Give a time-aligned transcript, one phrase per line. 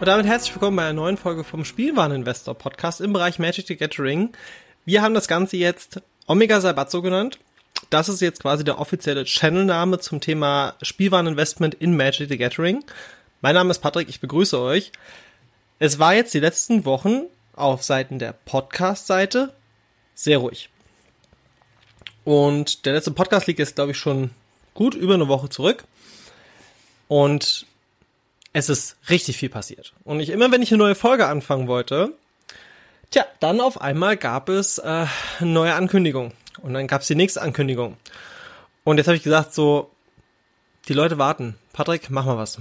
[0.00, 3.76] Und damit herzlich willkommen bei einer neuen Folge vom Spielwareninvestor Podcast im Bereich Magic the
[3.76, 4.32] Gathering.
[4.84, 7.38] Wir haben das Ganze jetzt Omega Salbatzo genannt.
[7.90, 12.84] Das ist jetzt quasi der offizielle Channelname zum Thema Spielwareninvestment in Magic the Gathering.
[13.40, 14.90] Mein Name ist Patrick, ich begrüße euch.
[15.78, 17.22] Es war jetzt die letzten Wochen
[17.54, 19.54] auf Seiten der Podcast-Seite
[20.14, 20.70] sehr ruhig.
[22.24, 24.30] Und der letzte Podcast liegt jetzt, glaube ich, schon
[24.74, 25.84] gut über eine Woche zurück.
[27.06, 27.66] Und
[28.54, 29.92] es ist richtig viel passiert.
[30.04, 32.12] Und ich immer, wenn ich eine neue Folge anfangen wollte,
[33.10, 35.06] tja, dann auf einmal gab es äh,
[35.40, 36.32] eine neue Ankündigung.
[36.62, 37.96] Und dann gab es die nächste Ankündigung.
[38.84, 39.90] Und jetzt habe ich gesagt, so,
[40.88, 41.56] die Leute warten.
[41.72, 42.60] Patrick, mach mal was.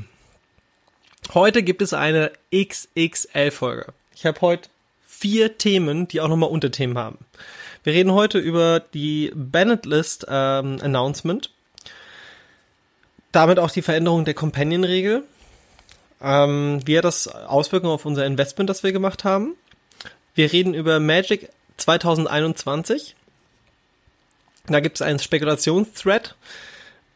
[1.33, 3.93] Heute gibt es eine XXL-Folge.
[4.15, 4.69] Ich habe heute
[5.05, 7.19] vier Themen, die auch nochmal Unterthemen haben.
[7.83, 11.51] Wir reden heute über die Banned List ähm, Announcement.
[13.31, 15.23] Damit auch die Veränderung der Companion-Regel
[16.23, 19.55] ähm, wie hat das Auswirkungen auf unser Investment, das wir gemacht haben?
[20.35, 23.15] Wir reden über Magic 2021.
[24.67, 26.35] Da gibt es einen Spekulationsthread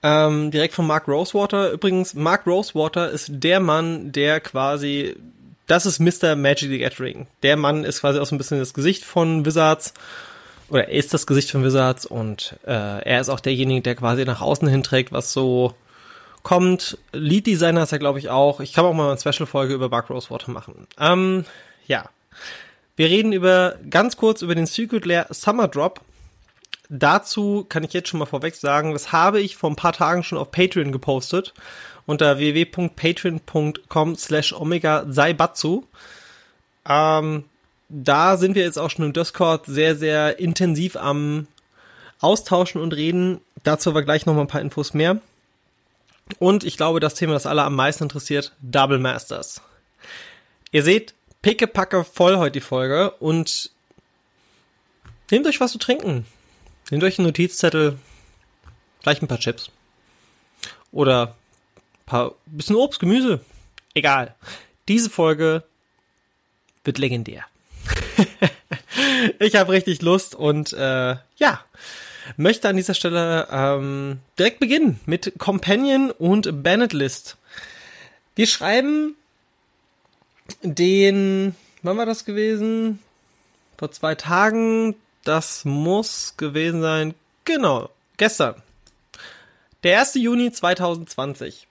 [0.04, 1.72] ähm, direkt von Mark Rosewater.
[1.72, 5.16] Übrigens, Mark Rosewater ist der Mann, der quasi,
[5.66, 6.36] das ist Mr.
[6.36, 7.28] Magic the Gathering.
[7.44, 9.94] Der Mann ist quasi auch so ein bisschen das Gesicht von Wizards
[10.70, 14.26] oder er ist das Gesicht von Wizards und äh, er ist auch derjenige, der quasi
[14.26, 15.74] nach außen hin trägt, was so
[16.48, 16.98] kommt.
[17.12, 18.62] Lead Designer ist er, glaube ich, auch.
[18.62, 20.88] Ich kann auch mal eine Special-Folge über Bug Rosewater machen.
[20.98, 21.44] Ähm,
[21.88, 22.10] ja.
[22.96, 26.00] Wir reden über ganz kurz über den Secret Lair Summer Drop.
[26.88, 30.24] Dazu kann ich jetzt schon mal vorweg sagen, das habe ich vor ein paar Tagen
[30.24, 31.54] schon auf Patreon gepostet
[32.06, 35.84] unter www.patreon.com slash omega saibatsu.
[36.88, 37.44] Ähm,
[37.90, 41.48] da sind wir jetzt auch schon im Discord sehr, sehr intensiv am
[42.22, 43.42] Austauschen und Reden.
[43.64, 45.20] Dazu aber gleich nochmal ein paar Infos mehr.
[46.40, 49.62] Und ich glaube, das Thema, das alle am meisten interessiert, Double Masters.
[50.72, 53.72] Ihr seht, pickepacke voll heute die Folge und
[55.32, 56.26] nehmt euch was zu trinken.
[56.90, 57.98] Nehmt euch einen Notizzettel,
[59.02, 59.72] gleich ein paar Chips.
[60.92, 63.42] Oder ein paar, bisschen Obst, Gemüse.
[63.94, 64.36] Egal.
[64.88, 65.64] Diese Folge
[66.84, 67.46] wird legendär.
[69.40, 71.66] ich habe richtig Lust und äh, ja,
[72.36, 77.38] möchte an dieser Stelle ähm, direkt beginnen mit Companion und Bennett List.
[78.36, 79.16] Wir schreiben
[80.62, 83.00] den, wann war das gewesen?
[83.78, 84.96] Vor zwei Tagen.
[85.24, 87.14] Das muss gewesen sein.
[87.44, 88.56] Genau, gestern.
[89.84, 90.16] Der 1.
[90.16, 91.68] Juni 2020.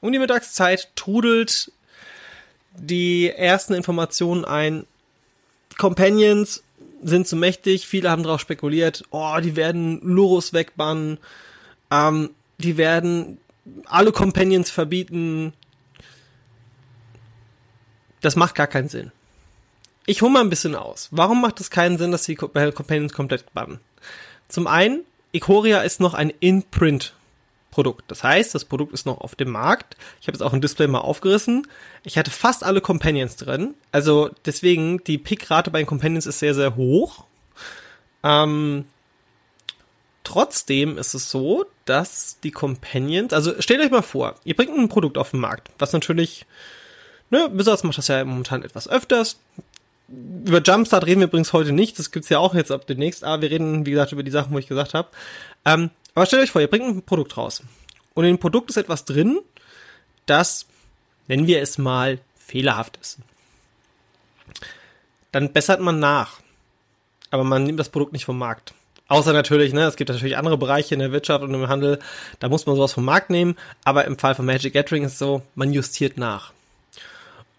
[0.00, 1.70] Um die Mittagszeit trudelt
[2.76, 4.86] die ersten Informationen ein.
[5.78, 6.63] Companions
[7.04, 7.86] sind zu mächtig.
[7.86, 11.18] Viele haben darauf spekuliert, oh, die werden Lurus wegbannen.
[11.90, 13.38] Ähm, die werden
[13.86, 15.52] alle Companions verbieten.
[18.20, 19.12] Das macht gar keinen Sinn.
[20.06, 21.08] Ich hole mal ein bisschen aus.
[21.10, 23.80] Warum macht es keinen Sinn, dass die Companions komplett bannen?
[24.48, 27.14] Zum einen, Ikoria ist noch ein In-Print
[27.74, 28.04] Produkt.
[28.06, 29.96] Das heißt, das Produkt ist noch auf dem Markt.
[30.20, 31.66] Ich habe jetzt auch ein Display mal aufgerissen.
[32.04, 33.74] Ich hatte fast alle Companions drin.
[33.90, 37.24] Also deswegen, die Pickrate bei den Companions ist sehr, sehr hoch.
[38.22, 38.84] Ähm,
[40.22, 44.88] trotzdem ist es so, dass die Companions, also stellt euch mal vor, ihr bringt ein
[44.88, 46.46] Produkt auf den Markt, was natürlich,
[47.30, 49.40] ne, Wizards macht das ja momentan etwas öfters.
[50.08, 53.42] Über Jumpstart reden wir übrigens heute nicht, das gibt's ja auch jetzt ab demnächst, aber
[53.42, 55.08] wir reden, wie gesagt, über die Sachen, wo ich gesagt habe.
[55.64, 57.62] Ähm, aber stellt euch vor, ihr bringt ein Produkt raus.
[58.14, 59.40] Und in dem Produkt ist etwas drin,
[60.26, 60.66] das,
[61.26, 63.18] nennen wir es mal, fehlerhaft ist.
[65.32, 66.40] Dann bessert man nach.
[67.30, 68.74] Aber man nimmt das Produkt nicht vom Markt.
[69.08, 71.98] Außer natürlich, ne, es gibt natürlich andere Bereiche in der Wirtschaft und im Handel,
[72.38, 73.56] da muss man sowas vom Markt nehmen.
[73.84, 76.53] Aber im Fall von Magic Gathering ist es so, man justiert nach.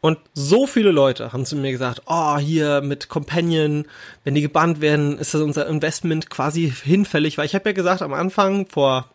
[0.05, 3.87] Und so viele Leute haben zu mir gesagt, oh, hier mit Companion,
[4.23, 8.03] wenn die gebannt werden, ist das unser Investment quasi hinfällig, weil ich habe ja gesagt
[8.03, 9.09] am Anfang, vor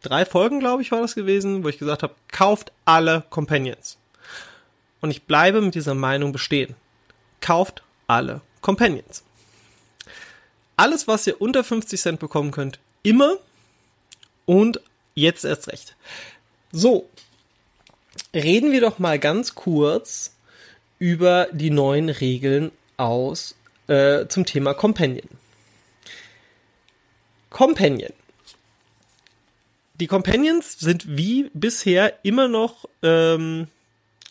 [0.00, 3.98] drei Folgen, glaube ich, war das gewesen, wo ich gesagt habe, kauft alle Companions.
[5.02, 6.76] Und ich bleibe mit dieser Meinung bestehen.
[7.42, 9.24] Kauft alle Companions.
[10.78, 13.36] Alles, was ihr unter 50 Cent bekommen könnt, immer
[14.46, 14.80] und
[15.14, 15.94] jetzt erst recht.
[16.72, 17.10] So,
[18.34, 20.34] reden wir doch mal ganz kurz
[20.98, 23.56] über die neuen Regeln aus
[23.88, 25.28] äh, zum Thema Companion.
[27.50, 28.12] Companion.
[30.00, 33.68] Die Companions sind wie bisher immer noch ähm,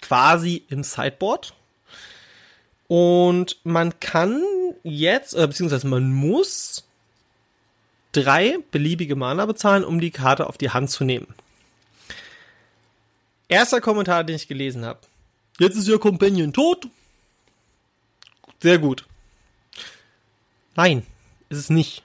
[0.01, 1.53] quasi im Sideboard.
[2.87, 4.43] Und man kann
[4.83, 6.83] jetzt, oder beziehungsweise man muss
[8.11, 11.27] drei beliebige Mana bezahlen, um die Karte auf die Hand zu nehmen.
[13.51, 15.01] Erster Kommentar, den ich gelesen habe.
[15.59, 16.87] Jetzt ist Ihr Companion tot.
[18.61, 19.05] Sehr gut.
[20.77, 21.05] Nein,
[21.49, 22.01] ist es nicht.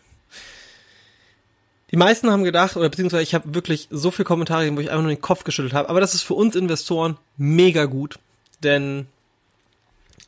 [1.93, 5.05] Die meisten haben gedacht, oder beziehungsweise ich habe wirklich so viele Kommentare, wo ich einfach
[5.05, 8.19] nur den Kopf geschüttelt habe, aber das ist für uns Investoren mega gut,
[8.65, 9.07] denn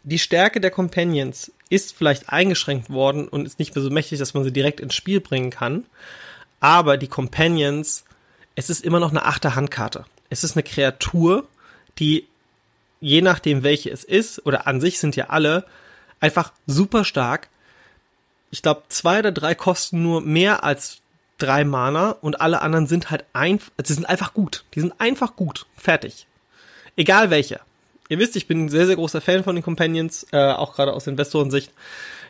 [0.04, 4.34] die Stärke der Companions ist vielleicht eingeschränkt worden und ist nicht mehr so mächtig, dass
[4.34, 5.84] man sie direkt ins Spiel bringen kann,
[6.60, 8.04] aber die Companions,
[8.54, 11.47] es ist immer noch eine achte Handkarte es ist eine Kreatur,
[11.99, 12.26] die
[13.00, 15.64] je nachdem welche es ist, oder an sich sind ja alle,
[16.20, 17.49] einfach super stark.
[18.50, 20.99] Ich glaube, zwei oder drei kosten nur mehr als
[21.37, 24.64] drei Mana und alle anderen sind halt einfach, sie sind einfach gut.
[24.75, 25.66] Die sind einfach gut.
[25.76, 26.26] Fertig.
[26.97, 27.61] Egal welche.
[28.08, 30.92] Ihr wisst, ich bin ein sehr, sehr großer Fan von den Companions, äh, auch gerade
[30.92, 31.70] aus Investorensicht.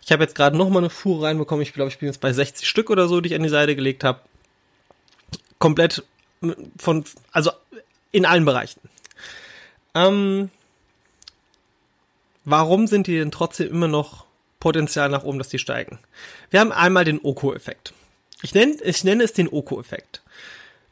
[0.04, 1.62] Ich habe jetzt gerade noch mal eine Fuhre reinbekommen.
[1.62, 3.76] Ich glaube, ich bin jetzt bei 60 Stück oder so, die ich an die Seite
[3.76, 4.20] gelegt habe.
[5.58, 6.04] Komplett
[6.78, 7.52] von, also
[8.10, 8.80] in allen Bereichen.
[9.94, 10.50] Ähm,
[12.44, 14.24] warum sind die denn trotzdem immer noch
[14.60, 15.98] Potenzial nach oben, dass die steigen?
[16.50, 17.94] Wir haben einmal den Oko-Effekt.
[18.42, 20.22] Ich nenne, ich nenne es den Oko-Effekt.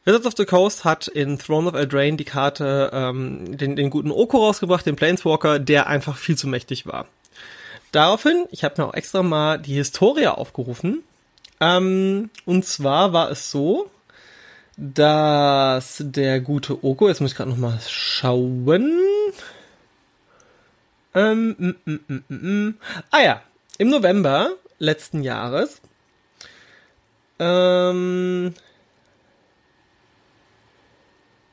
[0.05, 4.11] Wizards of the Coast hat in Throne of Eldraine die Karte, ähm, den, den guten
[4.11, 7.07] Oko rausgebracht, den Planeswalker, der einfach viel zu mächtig war.
[7.91, 11.03] Daraufhin, ich habe mir auch extra mal die Historie aufgerufen.
[11.59, 13.89] Ähm, und zwar war es so,
[14.77, 18.93] dass der gute Oko, jetzt muss ich gerade noch mal schauen.
[21.15, 22.77] Ähm, mm, mm, mm.
[23.09, 23.41] Ah ja,
[23.79, 25.81] im November letzten Jahres
[27.39, 28.53] ähm,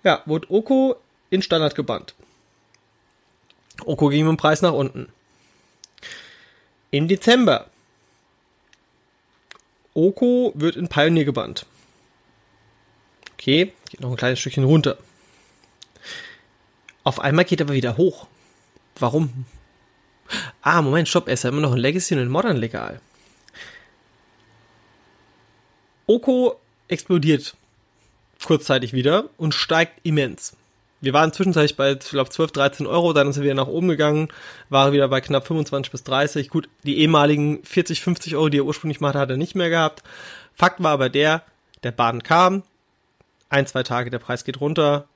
[0.03, 0.97] ja, wurde Oko
[1.31, 2.15] in Standard gebannt.
[3.85, 5.09] Oko ging dem Preis nach unten.
[6.91, 7.69] Im Dezember.
[9.95, 11.67] Oko wird in Pioneer gebannt.
[13.45, 14.97] Okay, geht noch ein kleines Stückchen runter.
[17.03, 18.27] Auf einmal geht er aber wieder hoch.
[18.99, 19.45] Warum?
[20.63, 23.03] Ah, Moment, stopp, er ist ja immer noch in Legacy und in Modern legal.
[26.07, 26.59] Oko
[26.89, 27.55] explodiert
[28.43, 30.57] kurzzeitig wieder und steigt immens.
[31.03, 33.89] Wir waren zwischenzeitlich bei, ich glaube, 12, 13 Euro, dann ist er wieder nach oben
[33.89, 34.29] gegangen,
[34.71, 36.49] war wieder bei knapp 25 bis 30.
[36.49, 39.69] Gut, die ehemaligen 40, 50 Euro, die er ursprünglich mal hatte, hat er nicht mehr
[39.69, 40.03] gehabt.
[40.55, 41.43] Fakt war aber der,
[41.83, 42.63] der Baden kam,
[43.49, 45.07] ein, zwei Tage, der Preis geht runter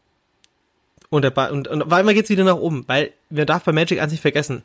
[1.11, 4.01] und der und, und auf einmal geht's wieder nach oben, weil man darf bei Magic
[4.01, 4.63] eins nicht vergessen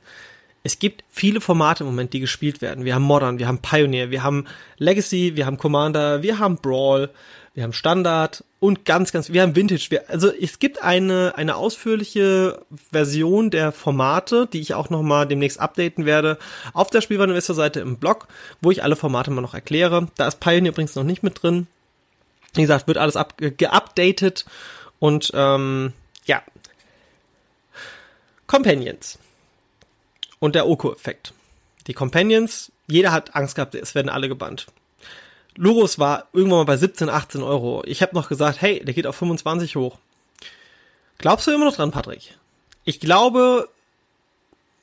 [0.63, 2.85] es gibt viele Formate im Moment, die gespielt werden.
[2.85, 4.45] Wir haben Modern, wir haben Pioneer, wir haben
[4.77, 7.09] Legacy, wir haben Commander, wir haben Brawl,
[7.53, 9.87] wir haben Standard und ganz, ganz, wir haben Vintage.
[9.89, 15.59] Wir, also es gibt eine, eine ausführliche Version der Formate, die ich auch nochmal demnächst
[15.59, 16.39] updaten werde,
[16.73, 18.27] auf der Spielwareninvestor-Seite im Blog,
[18.61, 20.07] wo ich alle Formate mal noch erkläre.
[20.15, 21.67] Da ist Pioneer übrigens noch nicht mit drin.
[22.53, 24.45] Wie gesagt, wird alles up, geupdatet
[24.99, 25.93] und ähm,
[26.25, 26.41] ja.
[28.47, 29.17] Companions
[30.39, 31.33] und der Oko-Effekt.
[31.87, 34.67] Die Companions, jeder hat Angst gehabt, es werden alle gebannt.
[35.55, 37.83] Lurus war irgendwann mal bei 17, 18 Euro.
[37.85, 39.97] Ich habe noch gesagt, hey, der geht auf 25 hoch.
[41.17, 42.37] Glaubst du immer noch dran, Patrick?
[42.85, 43.69] Ich glaube,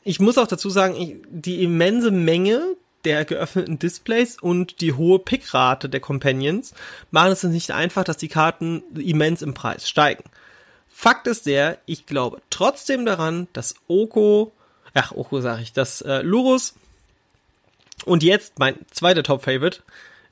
[0.05, 5.19] ich muss auch dazu sagen, ich, die immense Menge der geöffneten Displays und die hohe
[5.19, 6.75] Pickrate der Companions
[7.11, 10.25] machen es nicht einfach, dass die Karten immens im Preis steigen.
[10.89, 14.53] Fakt ist der, ich glaube trotzdem daran, dass Oko
[14.95, 16.75] ach, Oko sag ich, das äh, Lurus
[18.05, 19.83] und jetzt mein zweiter Top-Favorite,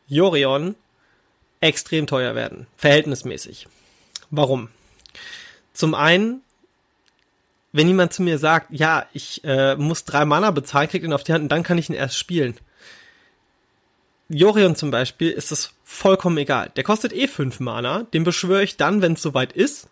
[0.06, 0.74] Jorion,
[1.60, 2.66] extrem teuer werden.
[2.76, 3.66] Verhältnismäßig.
[4.30, 4.68] Warum?
[5.72, 6.42] Zum einen,
[7.72, 11.24] wenn jemand zu mir sagt, ja, ich äh, muss drei Mana bezahlen, kriegt ihn auf
[11.24, 12.56] die Hand und dann kann ich ihn erst spielen.
[14.28, 16.70] Jorion zum Beispiel ist das vollkommen egal.
[16.76, 19.88] Der kostet eh fünf Mana, den beschwöre ich dann, wenn es soweit ist.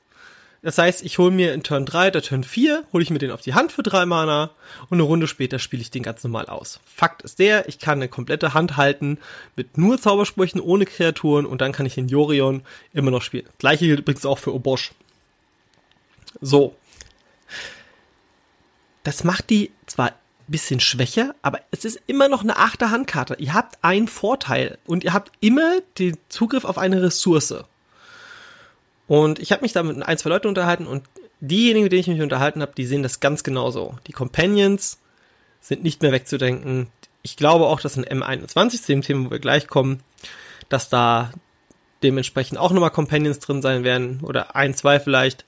[0.62, 3.30] Das heißt, ich hole mir in Turn 3 oder Turn 4, hole ich mir den
[3.30, 4.50] auf die Hand für drei Mana
[4.88, 6.80] und eine Runde später spiele ich den ganz normal aus.
[6.92, 9.18] Fakt ist der, ich kann eine komplette Hand halten
[9.54, 13.47] mit nur Zaubersprüchen, ohne Kreaturen und dann kann ich den Jorion immer noch spielen.
[13.59, 14.92] Gleiche gilt übrigens auch für Obosch.
[16.40, 16.75] So.
[19.06, 20.14] Das macht die zwar ein
[20.48, 23.36] bisschen schwächer, aber es ist immer noch eine achte Handkarte.
[23.38, 27.54] Ihr habt einen Vorteil und ihr habt immer den Zugriff auf eine Ressource.
[29.06, 31.04] Und ich habe mich da mit ein, zwei Leuten unterhalten und
[31.38, 33.96] diejenigen, mit denen ich mich unterhalten habe, die sehen das ganz genauso.
[34.08, 34.98] Die Companions
[35.60, 36.88] sind nicht mehr wegzudenken.
[37.22, 40.02] Ich glaube auch, dass ein M21, zu dem Thema, wo wir gleich kommen,
[40.68, 41.32] dass da
[42.02, 45.44] dementsprechend auch nochmal Companions drin sein werden oder ein, zwei vielleicht.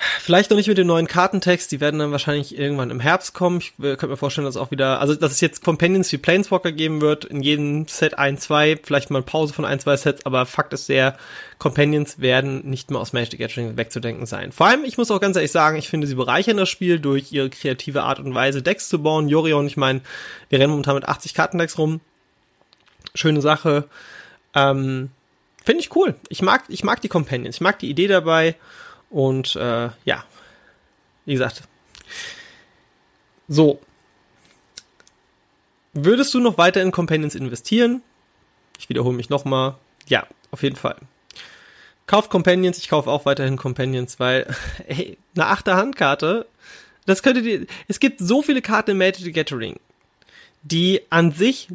[0.00, 3.58] Vielleicht noch nicht mit dem neuen Kartentext, die werden dann wahrscheinlich irgendwann im Herbst kommen.
[3.58, 6.72] Ich äh, könnte mir vorstellen, dass auch wieder, also dass es jetzt Companions wie Planeswalker
[6.72, 10.24] geben wird, in jedem Set ein, zwei, vielleicht mal eine Pause von ein, zwei Sets,
[10.24, 11.18] aber Fakt ist sehr,
[11.58, 14.52] Companions werden nicht mehr aus Magic the Gathering wegzudenken sein.
[14.52, 17.30] Vor allem, ich muss auch ganz ehrlich sagen, ich finde, sie bereichern das Spiel durch
[17.32, 19.28] ihre kreative Art und Weise, Decks zu bauen.
[19.28, 20.00] Jorion, ich meine,
[20.48, 22.00] wir rennen momentan mit 80 Kartendecks rum.
[23.14, 23.84] Schöne Sache.
[24.54, 25.10] Ähm,
[25.62, 26.14] finde ich cool.
[26.30, 28.56] Ich mag, ich mag die Companions, ich mag die Idee dabei.
[29.10, 30.24] Und äh, ja,
[31.26, 31.64] wie gesagt.
[33.48, 33.80] So.
[35.92, 38.02] Würdest du noch weiter in Companions investieren?
[38.78, 39.74] Ich wiederhole mich nochmal.
[40.06, 40.96] Ja, auf jeden Fall.
[42.06, 44.46] Kauft Companions, ich kaufe auch weiterhin Companions, weil,
[44.86, 46.46] hey, eine achte Handkarte,
[47.06, 49.78] das könnte dir, es gibt so viele Karten in Magic the Gathering,
[50.62, 51.68] die an sich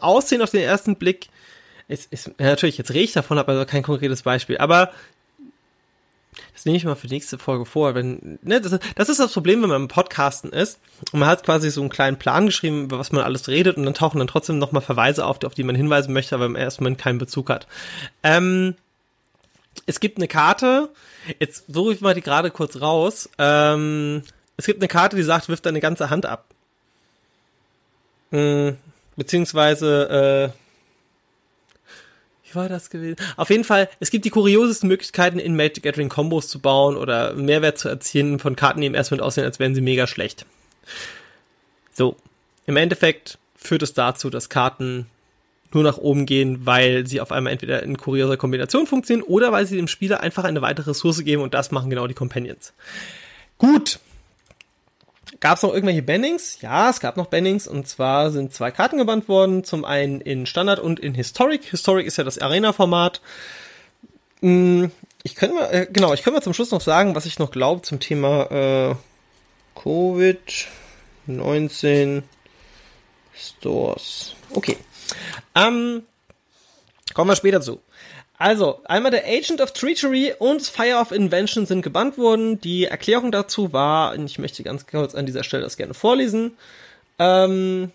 [0.00, 1.28] aussehen auf den ersten Blick,
[1.88, 4.92] ist, ja, natürlich, jetzt rede ich davon, habe also kein konkretes Beispiel, aber
[6.54, 7.94] das nehme ich mal für die nächste Folge vor.
[7.94, 10.78] Wenn, ne, das, das ist das Problem, wenn man im Podcasten ist
[11.12, 13.84] und man hat quasi so einen kleinen Plan geschrieben, über was man alles redet und
[13.84, 16.84] dann tauchen dann trotzdem nochmal Verweise auf, auf die man hinweisen möchte, aber im ersten
[16.84, 17.66] Moment keinen Bezug hat.
[18.22, 18.74] Ähm,
[19.86, 20.90] es gibt eine Karte,
[21.38, 23.28] jetzt suche ich mal die gerade kurz raus.
[23.38, 24.22] Ähm,
[24.56, 26.46] es gibt eine Karte, die sagt, wirf deine ganze Hand ab.
[28.30, 28.76] Hm,
[29.16, 30.69] beziehungsweise, äh,
[32.50, 33.16] wie war das gewesen?
[33.36, 37.34] Auf jeden Fall, es gibt die kuriosesten Möglichkeiten, in Magic Gathering Combos zu bauen oder
[37.34, 40.46] Mehrwert zu erzielen von Karten, die im ersten Moment aussehen, als wären sie mega schlecht.
[41.92, 42.16] So.
[42.66, 45.06] Im Endeffekt führt es dazu, dass Karten
[45.72, 49.66] nur nach oben gehen, weil sie auf einmal entweder in kurioser Kombination funktionieren oder weil
[49.66, 52.72] sie dem Spieler einfach eine weitere Ressource geben und das machen genau die Companions.
[53.58, 54.00] Gut.
[55.40, 56.60] Gab es noch irgendwelche Bannings?
[56.60, 59.64] Ja, es gab noch Bannings und zwar sind zwei Karten gebannt worden.
[59.64, 61.64] Zum einen in Standard und in Historic.
[61.64, 63.22] Historic ist ja das Arena-Format.
[64.40, 64.90] Hm,
[65.22, 67.50] ich könnte mal, äh, genau, ich könnte mal zum Schluss noch sagen, was ich noch
[67.50, 68.94] glaube zum Thema äh,
[69.78, 72.22] Covid-19
[73.34, 74.34] Stores.
[74.52, 74.76] Okay.
[75.54, 76.02] Ähm,
[77.14, 77.80] kommen wir später zu.
[78.40, 82.58] Also, einmal der Agent of Treachery und Fire of Invention sind gebannt worden.
[82.58, 86.52] Die Erklärung dazu war, ich möchte ganz kurz an dieser Stelle das gerne vorlesen.
[87.18, 87.92] Ähm,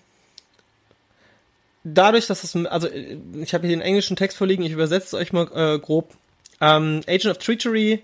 [1.84, 5.34] dadurch, dass es, also ich habe hier den englischen Text vorliegen, ich übersetze es euch
[5.34, 6.14] mal äh, grob.
[6.62, 8.04] Ähm, Agent of Treachery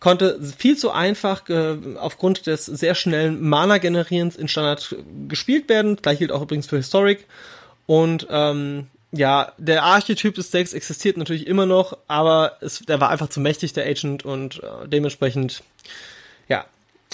[0.00, 4.96] konnte viel zu einfach äh, aufgrund des sehr schnellen Mana-Generierens in Standard
[5.28, 5.96] gespielt werden.
[5.96, 7.26] Gleich gilt auch übrigens für Historic.
[7.84, 13.10] Und ähm, ja, der Archetyp des Decks existiert natürlich immer noch, aber es, der war
[13.10, 15.62] einfach zu mächtig, der Agent, und äh, dementsprechend,
[16.48, 16.66] ja.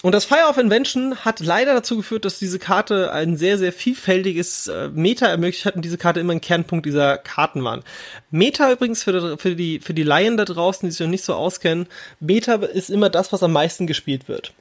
[0.02, 3.72] Und das Fire of Invention hat leider dazu geführt, dass diese Karte ein sehr, sehr
[3.72, 7.84] vielfältiges äh, Meta ermöglicht hat und diese Karte immer ein Kernpunkt dieser Karten waren.
[8.30, 11.34] Meta übrigens für, für, die, für die Laien da draußen, die sich noch nicht so
[11.34, 11.86] auskennen,
[12.18, 14.52] Meta ist immer das, was am meisten gespielt wird.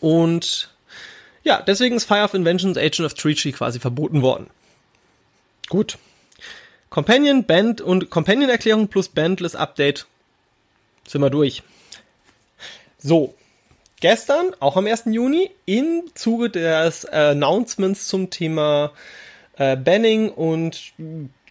[0.00, 0.70] Und
[1.42, 4.50] ja, deswegen ist Fire of Inventions Agent of Treachery quasi verboten worden.
[5.68, 5.98] Gut.
[6.90, 10.06] Companion, Band und Companion-Erklärung plus Bandless Update
[11.06, 11.62] sind wir durch.
[12.98, 13.34] So.
[14.00, 15.04] Gestern, auch am 1.
[15.06, 18.92] Juni, im Zuge des Announcements zum Thema
[19.56, 20.92] äh, Banning und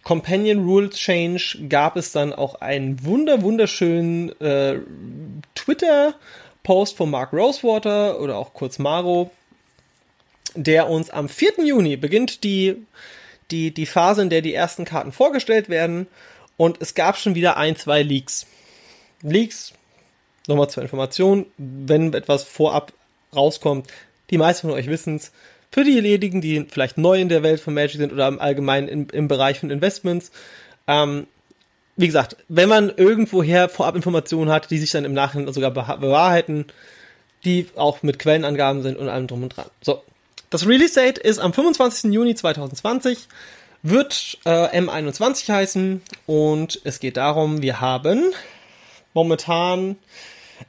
[0.04, 4.78] Companion Rule Change gab es dann auch einen wunder wunderschönen äh,
[5.56, 9.32] Twitter-Post von Mark Rosewater oder auch kurz Maro,
[10.54, 11.64] der uns am 4.
[11.64, 12.76] Juni beginnt die
[13.50, 16.06] die, die Phase, in der die ersten Karten vorgestellt werden.
[16.56, 18.46] Und es gab schon wieder ein, zwei Leaks.
[19.22, 19.72] Leaks,
[20.46, 22.92] nochmal zur Information, wenn etwas vorab
[23.34, 23.88] rauskommt,
[24.30, 25.32] die meisten von euch wissen es.
[25.70, 29.08] Für diejenigen, die vielleicht neu in der Welt von Magic sind oder im Allgemeinen im,
[29.12, 30.30] im Bereich von Investments,
[30.86, 31.26] ähm,
[31.96, 36.66] wie gesagt, wenn man irgendwoher vorab Informationen hat, die sich dann im Nachhinein sogar bewahrheiten,
[37.44, 39.66] die auch mit Quellenangaben sind und allem drum und dran.
[39.80, 40.02] So,
[40.50, 42.12] das Release-Date ist am 25.
[42.12, 43.28] Juni 2020,
[43.82, 48.32] wird äh, M21 heißen und es geht darum, wir haben
[49.14, 49.96] momentan,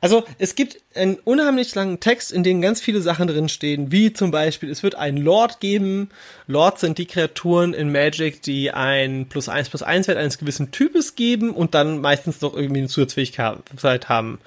[0.02, 4.32] also es gibt einen unheimlich langen Text, in dem ganz viele Sachen drinstehen, wie zum
[4.32, 6.10] Beispiel, es wird einen Lord geben.
[6.48, 10.72] Lords sind die Kreaturen in Magic, die ein plus eins plus eins Wert eines gewissen
[10.72, 14.40] Types geben und dann meistens noch irgendwie eine Zusatzfähigkeit haben.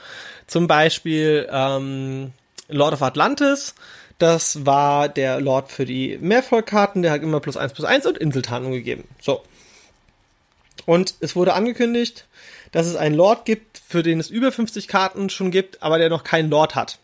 [0.47, 2.33] Zum Beispiel ähm,
[2.69, 3.75] Lord of Atlantis
[4.21, 8.19] das war der Lord für die Mehrvolkkarten, der hat immer plus eins plus eins und
[8.19, 9.09] Inseltarnung gegeben.
[9.21, 9.43] So.
[10.87, 12.27] Und es wurde angekündigt,
[12.73, 16.11] dass es einen Lord gibt, für den es über 50 Karten schon gibt, aber der
[16.11, 16.99] noch keinen Lord hat.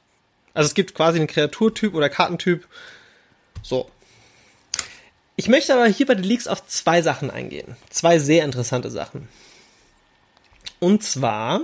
[0.55, 2.67] Also es gibt quasi einen Kreaturtyp oder Kartentyp.
[3.63, 3.91] So.
[5.37, 7.77] Ich möchte aber hier bei den Leaks auf zwei Sachen eingehen.
[7.91, 9.29] Zwei sehr interessante Sachen.
[10.81, 11.63] Und zwar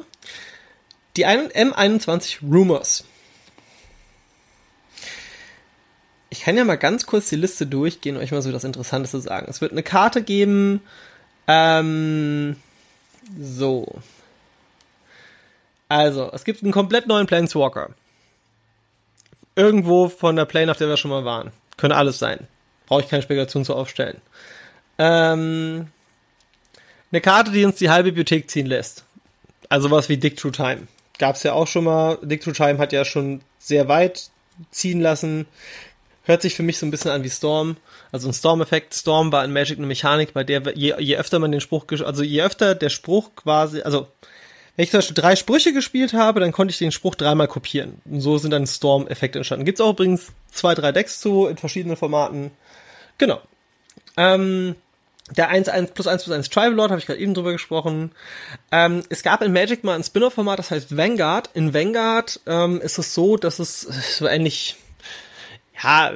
[1.16, 3.04] die M21 Rumors.
[6.32, 9.20] Ich kann ja mal ganz kurz die Liste durchgehen und euch mal so das Interessanteste
[9.20, 9.46] sagen.
[9.50, 10.80] Es wird eine Karte geben,
[11.46, 12.56] ähm,
[13.38, 13.86] so.
[15.90, 17.90] Also, es gibt einen komplett neuen Planeswalker.
[19.56, 21.52] Irgendwo von der Plane, auf der wir schon mal waren.
[21.76, 22.48] Könnte alles sein.
[22.86, 24.22] Brauche ich keine Spekulation zu aufstellen.
[24.96, 25.88] Ähm,
[27.10, 29.04] eine Karte, die uns die halbe Bibliothek ziehen lässt.
[29.68, 30.88] Also was wie Dick True Time.
[31.18, 32.16] Gab es ja auch schon mal.
[32.22, 34.30] Dick True Time hat ja schon sehr weit
[34.70, 35.46] ziehen lassen.
[36.24, 37.76] Hört sich für mich so ein bisschen an wie Storm.
[38.12, 38.94] Also ein Storm-Effekt.
[38.94, 42.22] Storm war in Magic eine Mechanik, bei der je, je öfter man den Spruch, also
[42.22, 44.06] je öfter der Spruch quasi, also
[44.76, 48.00] wenn ich zum Beispiel drei Sprüche gespielt habe, dann konnte ich den Spruch dreimal kopieren.
[48.04, 49.66] Und so sind dann Storm-Effekte entstanden.
[49.66, 52.52] Gibt's auch übrigens zwei, drei Decks zu in verschiedenen Formaten.
[53.18, 53.40] Genau.
[54.16, 54.76] Ähm,
[55.36, 58.12] der 1, 1 plus 1 plus 1 Tribal Lord, habe ich gerade eben drüber gesprochen.
[58.70, 61.50] Ähm, es gab in Magic mal ein Spin-off-Format, das heißt Vanguard.
[61.52, 64.76] In Vanguard ähm, ist es so, dass es so ähnlich
[65.80, 66.12] ja,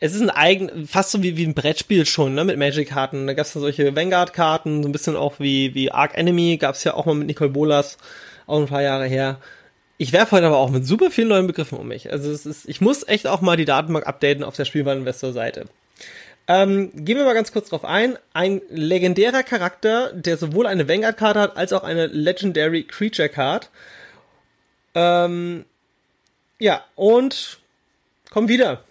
[0.00, 3.26] es ist ein eigen, fast so wie, wie ein Brettspiel schon, ne, mit Magic-Karten.
[3.26, 6.82] Da gab es solche Vanguard-Karten, so ein bisschen auch wie, wie Arc Enemy, gab es
[6.82, 7.98] ja auch mal mit Nicole Bolas,
[8.48, 9.38] auch ein paar Jahre her.
[9.98, 12.10] Ich werfe heute aber auch mit super vielen neuen Begriffen um mich.
[12.10, 15.66] Also es ist, ich muss echt auch mal die Datenbank updaten auf der Spielwareninvestor-Seite.
[16.48, 18.18] Ähm, gehen wir mal ganz kurz drauf ein.
[18.32, 23.70] Ein legendärer Charakter, der sowohl eine Vanguard-Karte hat, als auch eine Legendary Creature-Card.
[24.96, 25.64] Ähm,
[26.58, 27.58] ja, und
[28.32, 28.82] komm wieder.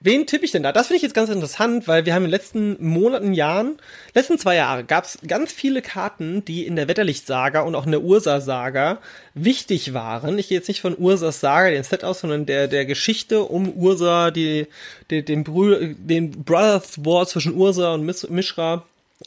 [0.00, 0.70] wen tippe ich denn da?
[0.70, 3.78] Das finde ich jetzt ganz interessant, weil wir haben in den letzten Monaten, Jahren,
[4.14, 7.90] letzten zwei Jahre gab es ganz viele Karten, die in der Wetterlicht-Saga und auch in
[7.90, 8.98] der Ursa-Saga
[9.34, 10.38] wichtig waren.
[10.38, 13.72] Ich gehe jetzt nicht von Ursas Saga, den Set aus, sondern der, der Geschichte um
[13.72, 14.68] Ursa, die,
[15.10, 18.84] die den, Brü den Brothers War zwischen Ursa und Mis Mishra.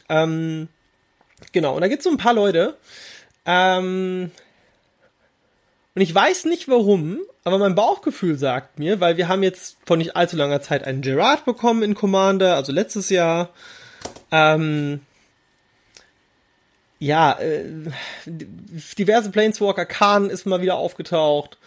[0.08, 0.70] Ähm,
[1.52, 2.78] genau, und da gibt es so ein paar Leute,
[3.46, 4.32] ähm,
[5.96, 9.98] und ich weiß nicht warum, aber mein Bauchgefühl sagt mir, weil wir haben jetzt vor
[9.98, 13.50] nicht allzu langer Zeit einen Gerard bekommen in Commander, also letztes Jahr.
[14.32, 15.02] Ähm,
[17.00, 17.66] ja, äh,
[18.26, 21.58] diverse Planeswalker, Khan ist mal wieder aufgetaucht.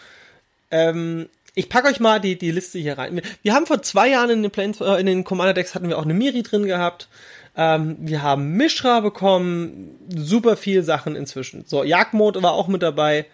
[0.71, 3.21] Ähm, ich packe euch mal die, die Liste hier rein.
[3.43, 6.05] Wir haben vor zwei Jahren in den, Planes, äh, in den Commander-Decks hatten wir auch
[6.05, 7.09] eine Miri drin gehabt.
[7.57, 11.65] Ähm, wir haben Mishra bekommen, super viel Sachen inzwischen.
[11.65, 13.25] So, Jagdmode war auch mit dabei.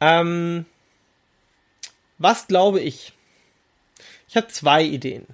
[0.00, 0.66] Ähm,
[2.18, 3.12] was glaube ich?
[4.28, 5.26] Ich habe zwei Ideen.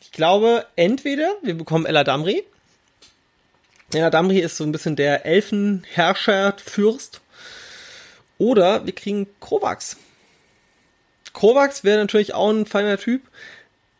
[0.00, 2.44] Ich glaube, entweder wir bekommen Ella Damri.
[3.92, 7.20] Ella Damri ist so ein bisschen der Elfenherrscher, Fürst.
[8.38, 9.96] Oder wir kriegen Kovacs.
[11.32, 13.22] Kovacs wäre natürlich auch ein feiner Typ.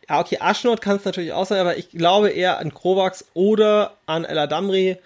[0.09, 3.97] Ja, okay, Ashnod kann es natürlich auch sein, aber ich glaube eher an Kovacs oder
[4.05, 4.97] an Ella Damri.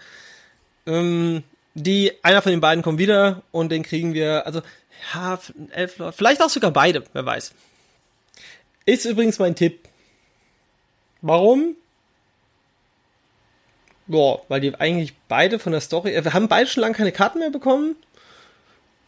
[0.86, 1.44] Ähm,
[1.74, 4.62] die, einer von den beiden kommt wieder und den kriegen wir, also
[5.14, 5.40] ja,
[5.72, 6.18] elf Leute.
[6.18, 7.54] Vielleicht auch sogar beide, wer weiß.
[8.86, 9.88] Ist übrigens mein Tipp.
[11.22, 11.76] Warum?
[14.08, 16.12] Boah, weil die eigentlich beide von der Story.
[16.24, 17.96] Wir haben beide schon lange keine Karten mehr bekommen.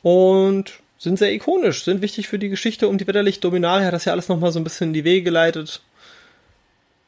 [0.04, 4.06] Und sind sehr ikonisch, sind wichtig für die Geschichte um die Wetterlicht Dominaria hat das
[4.06, 5.82] ja alles nochmal so ein bisschen in die Wege geleitet.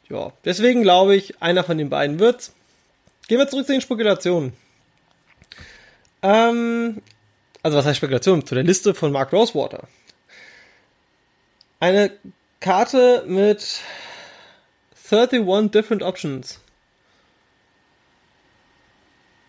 [0.09, 2.53] Ja, deswegen glaube ich, einer von den beiden wird's.
[3.27, 4.53] Gehen wir zurück zu den Spekulationen.
[6.23, 7.01] Ähm,
[7.63, 8.45] also was heißt Spekulation?
[8.45, 9.87] Zu der Liste von Mark Rosewater.
[11.79, 12.11] Eine
[12.59, 13.81] Karte mit
[15.09, 16.59] 31 different options.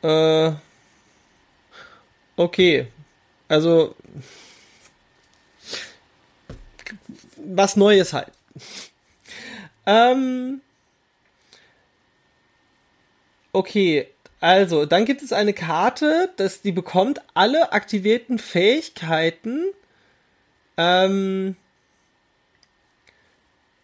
[0.03, 0.53] Äh,
[2.37, 2.89] okay.
[3.49, 3.95] Also,
[7.37, 8.33] was Neues halt.
[9.87, 10.61] ähm,
[13.53, 14.14] okay,
[14.45, 19.65] also, dann gibt es eine Karte, dass die bekommt alle aktivierten Fähigkeiten.
[20.77, 21.57] Ähm,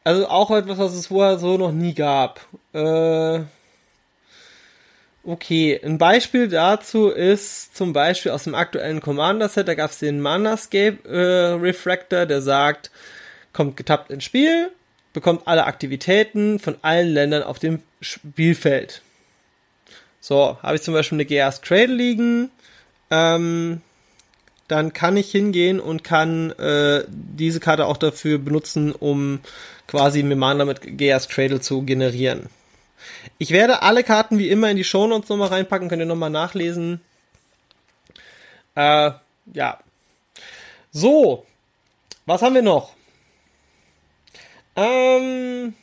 [0.04, 2.46] also auch etwas, was es vorher so noch nie gab.
[2.74, 3.40] Äh,
[5.24, 10.20] okay, ein Beispiel dazu ist zum Beispiel aus dem aktuellen Commander-Set, da gab es den
[10.20, 12.90] Manascape äh, Refractor, der sagt,
[13.54, 14.70] kommt getappt ins Spiel,
[15.14, 19.00] bekommt alle Aktivitäten von allen Ländern auf dem Spielfeld.
[20.20, 22.50] So, habe ich zum Beispiel eine GS Cradle liegen,
[23.10, 23.80] ähm,
[24.68, 29.40] dann kann ich hingehen und kann äh, diese Karte auch dafür benutzen, um
[29.88, 32.48] quasi Memanda mit GS Cradle zu generieren.
[33.38, 36.30] Ich werde alle Karten wie immer in die Show Notes nochmal reinpacken, könnt ihr nochmal
[36.30, 37.00] nachlesen.
[38.74, 39.12] Äh,
[39.54, 39.78] ja.
[40.92, 41.46] So,
[42.26, 42.94] was haben wir noch?
[44.76, 45.74] Ähm,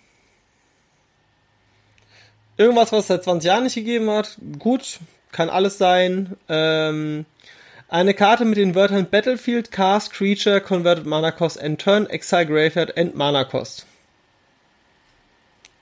[2.57, 4.37] Irgendwas, was es seit 20 Jahren nicht gegeben hat.
[4.59, 4.99] Gut,
[5.31, 6.35] kann alles sein.
[6.49, 7.25] Ähm,
[7.87, 12.97] eine Karte mit den Wörtern Battlefield, Cast, Creature, Converted Mana Cost, End Turn, Exile Graveyard,
[12.97, 13.85] End Mana Cost.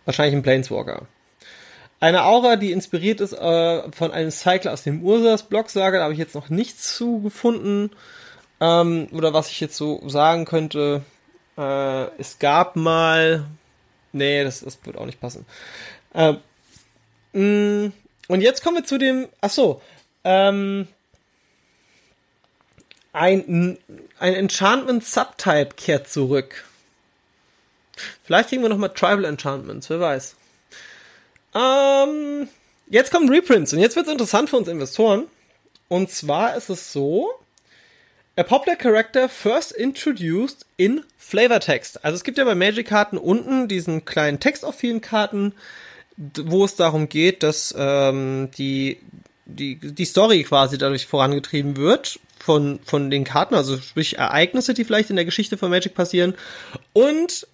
[0.04, 1.08] Wahrscheinlich ein Planeswalker.
[2.00, 6.14] Eine Aura, die inspiriert ist äh, von einem Cycler aus dem Ursas Blocksaga, da habe
[6.14, 7.90] ich jetzt noch nichts zu gefunden.
[8.60, 11.02] Ähm, oder was ich jetzt so sagen könnte.
[11.58, 13.46] Äh, es gab mal.
[14.12, 15.46] Nee, das, das wird auch nicht passen.
[16.14, 16.36] Äh,
[17.36, 19.82] und jetzt kommen wir zu dem, ach so,
[20.24, 20.88] ähm,
[23.12, 23.78] ein,
[24.20, 26.64] ein Enchantment Subtype kehrt zurück.
[28.24, 30.36] Vielleicht kriegen wir nochmal Tribal Enchantments, wer weiß.
[31.56, 32.50] Ähm,
[32.90, 35.28] jetzt kommen Reprints und jetzt wird es interessant für uns Investoren.
[35.88, 37.30] Und zwar ist es so,
[38.38, 42.04] a popular character first introduced in Flavor Text.
[42.04, 45.54] Also es gibt ja bei Magic Karten unten diesen kleinen Text auf vielen Karten,
[46.18, 49.00] wo es darum geht, dass ähm, die,
[49.46, 54.86] die, die Story quasi dadurch vorangetrieben wird von, von den Karten, also sprich Ereignisse, die
[54.86, 56.36] vielleicht in der Geschichte von Magic passieren.
[56.94, 57.48] Und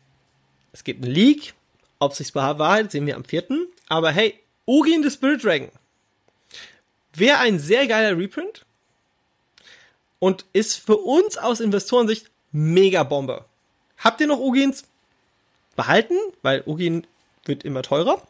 [0.74, 1.54] es gibt einen Leak,
[2.00, 3.68] ob sich's bewahrheitet, sehen wir am vierten.
[3.88, 5.70] Aber hey, Ugin the Spirit Dragon
[7.14, 8.66] wäre ein sehr geiler Reprint
[10.20, 13.46] und ist für uns aus Investorensicht mega Bombe.
[13.98, 14.84] Habt ihr noch Ugins
[15.76, 16.16] behalten?
[16.42, 17.08] Weil Ugin
[17.46, 18.22] wird immer teurer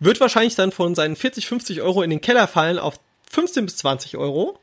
[0.00, 2.98] wird wahrscheinlich dann von seinen 40, 50 Euro in den Keller fallen auf
[3.30, 4.58] 15 bis 20 Euro.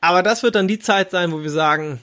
[0.00, 2.00] Aber das wird dann die Zeit sein, wo wir sagen,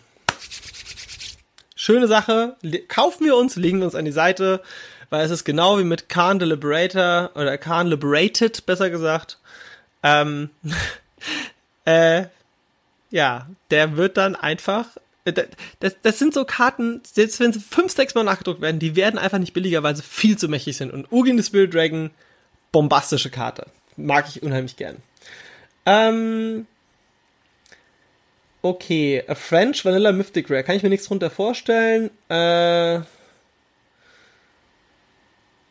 [1.75, 2.55] schöne Sache,
[2.87, 4.61] kaufen wir uns, legen wir uns an die Seite,
[5.09, 9.37] weil es ist genau wie mit Khan the Liberator oder Khan Liberated, besser gesagt.
[10.03, 10.49] Ähm,
[11.85, 12.25] äh,
[13.11, 14.85] ja, der wird dann einfach.
[15.25, 15.33] Äh,
[15.79, 19.17] das, das sind so Karten, selbst wenn sie fünf, sechs Mal nachgedruckt werden, die werden
[19.19, 20.91] einfach nicht billiger, weil sie viel zu mächtig sind.
[20.91, 22.11] Und Ugin the Spirit Dragon
[22.71, 23.67] bombastische Karte.
[23.95, 24.97] Mag ich unheimlich gern.
[25.85, 26.67] Ähm,
[28.61, 30.63] okay, A French Vanilla Mythic Rare.
[30.63, 32.11] Kann ich mir nichts drunter vorstellen.
[32.29, 33.01] Äh,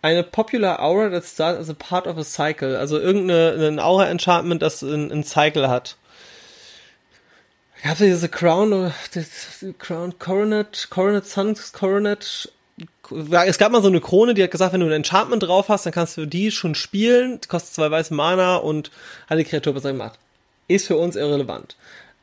[0.01, 2.77] eine Popular Aura that starts as a part of a cycle.
[2.77, 5.97] Also irgendein Aura-Enchantment, das einen Cycle hat.
[7.83, 8.93] Gab es diese Crown,
[9.79, 12.53] Crown Coronet, Coronet Suns, Coronet
[13.11, 15.87] es gab mal so eine Krone, die hat gesagt, wenn du ein Enchantment drauf hast,
[15.87, 18.91] dann kannst du die schon spielen, kostet zwei weiße Mana und
[19.29, 20.19] hat die Kreatur besser gemacht.
[20.67, 21.77] Ist für uns irrelevant.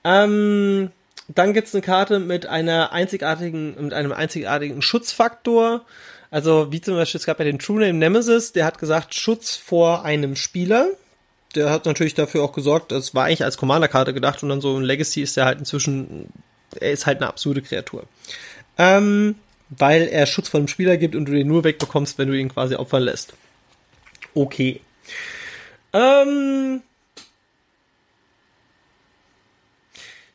[0.04, 0.92] Ähm,
[1.28, 5.82] dann gibt's eine Karte mit einer einzigartigen, mit einem einzigartigen Schutzfaktor.
[6.30, 9.56] Also, wie zum Beispiel, es gab ja den True Name Nemesis, der hat gesagt, Schutz
[9.56, 10.90] vor einem Spieler.
[11.56, 14.78] Der hat natürlich dafür auch gesorgt, das war eigentlich als Commander-Karte gedacht und dann so
[14.78, 16.28] ein Legacy ist der halt inzwischen,
[16.80, 18.04] er ist halt eine absurde Kreatur.
[18.78, 19.36] Ähm,
[19.70, 22.50] weil er Schutz vor dem Spieler gibt und du den nur wegbekommst, wenn du ihn
[22.50, 23.34] quasi opfern lässt.
[24.34, 24.82] Okay.
[25.94, 26.82] Ähm.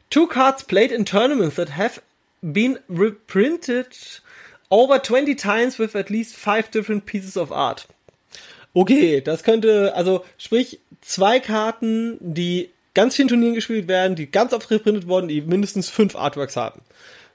[0.09, 2.03] Two cards played in tournaments that have
[2.43, 4.21] been reprinted
[4.71, 7.87] over 20 times with at least five different pieces of art.
[8.73, 14.53] Okay, das könnte, also sprich, zwei Karten, die ganz vielen Turnieren gespielt werden, die ganz
[14.53, 16.81] oft reprintet wurden, die mindestens fünf Artworks haben.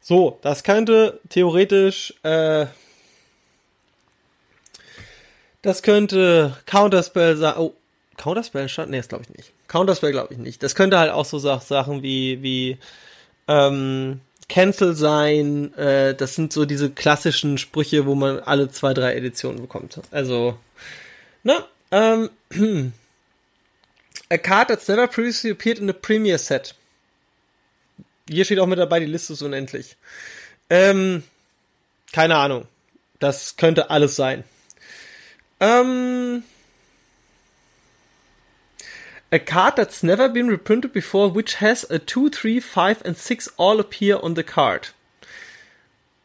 [0.07, 2.67] So, das könnte theoretisch, äh,
[5.63, 7.55] das könnte Counterspell sein.
[7.57, 7.73] Oh,
[8.15, 8.87] Counterspell statt?
[8.87, 9.51] Nee, das glaube ich nicht.
[9.67, 10.61] Counterspell glaube ich nicht.
[10.61, 12.77] Das könnte halt auch so Sachen wie, wie,
[13.47, 15.73] ähm, Cancel sein.
[15.73, 19.99] Äh, das sind so diese klassischen Sprüche, wo man alle zwei, drei Editionen bekommt.
[20.11, 20.55] Also,
[21.41, 22.29] ne, ähm,
[24.29, 26.75] A card that's never previously appeared in a premier set.
[28.29, 29.97] Hier steht auch mit dabei, die Liste ist unendlich.
[30.69, 31.23] Ähm,
[32.11, 32.67] keine Ahnung.
[33.19, 34.43] Das könnte alles sein.
[35.59, 36.43] Ähm,
[39.31, 43.53] a card that's never been reprinted before, which has a 2, 3, 5 and 6
[43.57, 44.93] all appear on the card.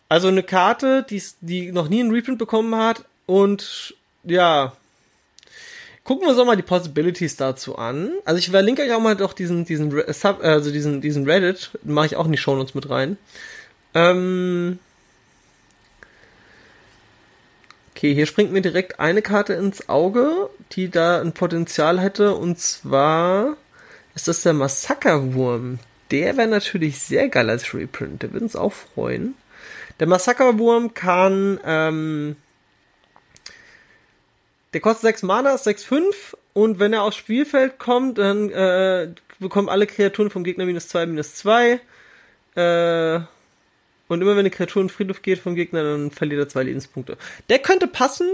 [0.08, 4.76] Also eine Karte, die, die noch nie einen Reprint bekommen hat und ja,
[6.10, 8.10] gucken wir uns auch mal die Possibilities dazu an.
[8.24, 12.06] Also ich verlinke euch auch mal doch diesen, diesen, Sub, also diesen, diesen Reddit, mache
[12.06, 13.16] ich auch in die Show Notes mit rein.
[13.94, 14.80] Ähm
[17.92, 22.58] okay, hier springt mir direkt eine Karte ins Auge, die da ein Potenzial hätte, und
[22.58, 23.56] zwar
[24.16, 25.78] ist das der Massakerwurm.
[26.10, 29.36] Der wäre natürlich sehr geil als Reprint, der würde uns auch freuen.
[30.00, 32.34] Der Massakerwurm kann ähm,
[34.72, 36.02] der kostet 6 Mana, 6-5
[36.52, 41.06] und wenn er aufs Spielfeld kommt, dann äh, bekommen alle Kreaturen vom Gegner minus 2,
[41.06, 41.80] minus 2.
[42.54, 43.20] Äh,
[44.08, 46.64] und immer wenn eine Kreatur in den Friedhof geht vom Gegner, dann verliert er zwei
[46.64, 47.16] Lebenspunkte.
[47.48, 48.28] Der könnte passen.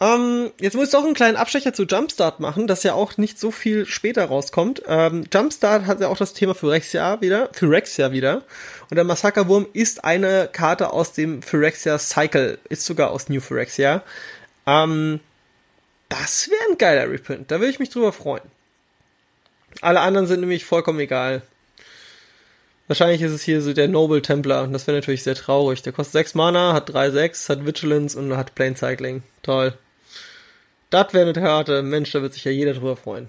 [0.00, 3.40] Ähm, jetzt muss ich doch einen kleinen Abstecher zu Jumpstart machen, dass ja auch nicht
[3.40, 4.82] so viel später rauskommt.
[4.86, 8.42] Ähm, Jumpstart hat ja auch das Thema Phyrexia wieder, Phyrexia wieder.
[8.88, 14.04] Und der Massakerwurm ist eine Karte aus dem Phyrexia Cycle, ist sogar aus New Phyrexia.
[14.66, 15.18] Ähm,
[16.20, 17.50] das wäre ein geiler Reprint.
[17.50, 18.44] Da würde ich mich drüber freuen.
[19.80, 21.42] Alle anderen sind nämlich vollkommen egal.
[22.86, 25.82] Wahrscheinlich ist es hier so der Noble Templar und das wäre natürlich sehr traurig.
[25.82, 29.22] Der kostet 6 Mana, hat 3 6, hat Vigilance und hat Plane Cycling.
[29.42, 29.74] Toll.
[30.90, 31.82] Das wäre eine Karte.
[31.82, 33.28] Mensch, da wird sich ja jeder drüber freuen.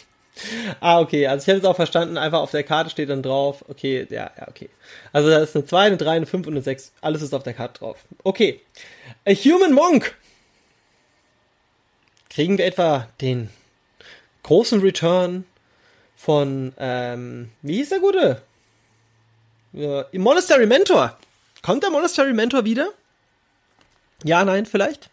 [0.80, 1.26] ah, okay.
[1.26, 2.16] Also ich habe es auch verstanden.
[2.16, 3.64] Einfach auf der Karte steht dann drauf.
[3.68, 4.70] Okay, ja, ja, okay.
[5.12, 6.92] Also da ist eine 2, eine 3, eine 5 und eine 6.
[7.02, 7.98] Alles ist auf der Karte drauf.
[8.24, 8.62] Okay.
[9.26, 10.14] A Human Monk.
[12.38, 13.50] Kriegen wir etwa den
[14.44, 15.44] großen Return
[16.14, 18.42] von, ähm, wie hieß der Gute?
[19.72, 21.18] Ja, Monastery Mentor.
[21.62, 22.90] Kommt der Monastery Mentor wieder?
[24.22, 25.10] Ja, nein, vielleicht.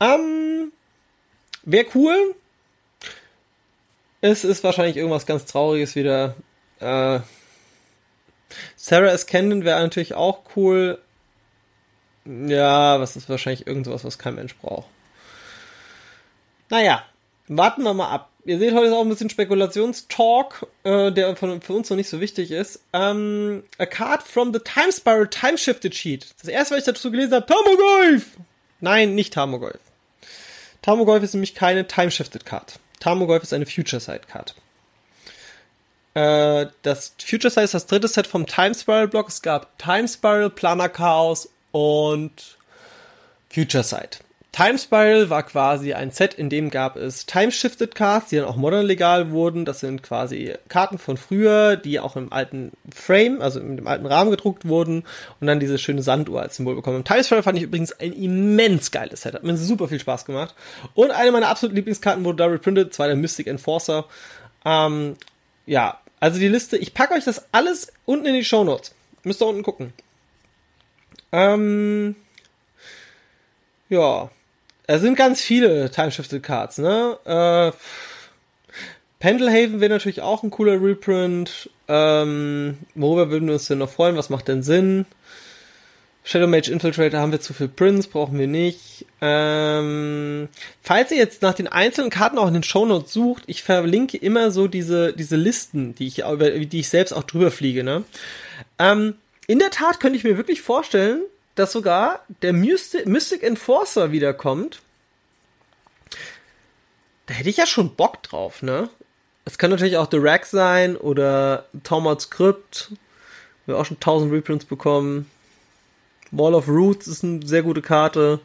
[0.00, 0.72] Ähm,
[1.62, 2.34] wäre cool.
[4.20, 6.34] Es ist wahrscheinlich irgendwas ganz Trauriges wieder.
[6.80, 7.20] Äh,
[8.74, 11.00] Sarah Escandon wäre natürlich auch cool.
[12.24, 14.88] Ja, was ist wahrscheinlich irgendwas, was kein Mensch braucht.
[16.70, 17.02] Naja,
[17.48, 18.30] warten wir mal ab.
[18.46, 22.08] Ihr seht, heute ist auch ein bisschen Spekulationstalk, äh, der von, für uns noch nicht
[22.08, 22.80] so wichtig ist.
[22.92, 26.26] Ähm, a card from the time spiral time shifted sheet.
[26.40, 28.38] Das erste, was ich dazu gelesen habe, Tamogolf!
[28.80, 29.78] Nein, nicht Tamogolf.
[30.80, 32.78] Tamogolf ist nämlich keine time shifted card.
[32.98, 34.54] Tamogolf ist eine Future Side Card.
[36.14, 39.28] Äh, das Future Side ist das dritte Set vom Time Spiral Block.
[39.28, 42.56] Es gab Time Spiral, Planer Chaos und
[43.50, 44.18] Future Side.
[44.52, 48.56] Time Spiral war quasi ein Set, in dem gab es Time-Shifted Cards, die dann auch
[48.56, 49.64] modern legal wurden.
[49.64, 54.32] Das sind quasi Karten von früher, die auch im alten Frame, also im alten Rahmen
[54.32, 55.04] gedruckt wurden
[55.40, 57.04] und dann diese schöne Sanduhr als Symbol bekommen.
[57.04, 60.56] Time Spiral fand ich übrigens ein immens geiles Set, hat mir super viel Spaß gemacht.
[60.94, 64.06] Und eine meiner absoluten Lieblingskarten wurde da reprintet, zwar der Mystic Enforcer.
[64.64, 65.16] Ähm,
[65.66, 68.94] ja, also die Liste, ich packe euch das alles unten in die Show Notes.
[69.22, 69.92] Müsst ihr unten gucken.
[71.30, 72.16] Ähm,
[73.88, 74.28] ja,
[74.94, 77.16] es sind ganz viele Time-Shifted Cards, ne?
[77.24, 77.72] Äh,
[79.20, 81.70] Pendlehaven wäre natürlich auch ein cooler Reprint.
[81.86, 84.16] Ähm, worüber würden wir uns denn noch freuen?
[84.16, 85.06] Was macht denn Sinn?
[86.24, 89.06] Shadow Mage Infiltrator haben wir zu viel Prints, brauchen wir nicht.
[89.20, 90.48] Ähm,
[90.82, 94.50] falls ihr jetzt nach den einzelnen Karten auch in den Shownotes sucht, ich verlinke immer
[94.50, 98.04] so diese, diese Listen, die ich, die ich selbst auch drüber fliege, ne?
[98.78, 99.14] Ähm,
[99.46, 101.22] in der Tat könnte ich mir wirklich vorstellen,
[101.54, 104.80] dass sogar der Mystic, Mystic Enforcer wiederkommt.
[107.26, 108.88] Da hätte ich ja schon Bock drauf, ne?
[109.44, 112.92] Es kann natürlich auch The Rack sein oder Tormod Script.
[113.66, 115.30] Wir haben auch schon 1000 Reprints bekommen.
[116.30, 118.40] Wall of Roots ist eine sehr gute Karte.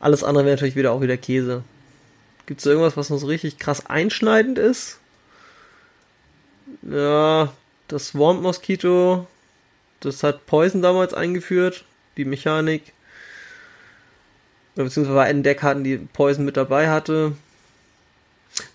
[0.00, 1.62] Alles andere wäre natürlich wieder auch wieder Käse.
[2.46, 4.98] Gibt es irgendwas, was noch so richtig krass einschneidend ist?
[6.82, 7.52] Ja,
[7.86, 9.26] das Swamp Mosquito.
[10.00, 11.84] Das hat Poison damals eingeführt
[12.16, 12.92] die Mechanik.
[14.74, 17.36] Beziehungsweise war eine der Karten, die Poison mit dabei hatte.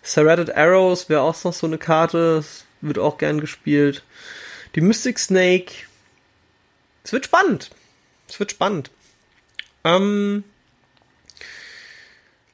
[0.01, 2.37] Serrated Arrows wäre auch noch so eine Karte.
[2.37, 4.03] Das wird auch gern gespielt.
[4.75, 5.73] Die Mystic Snake.
[7.03, 7.71] Es wird spannend.
[8.27, 8.91] Es wird spannend.
[9.83, 10.43] Ähm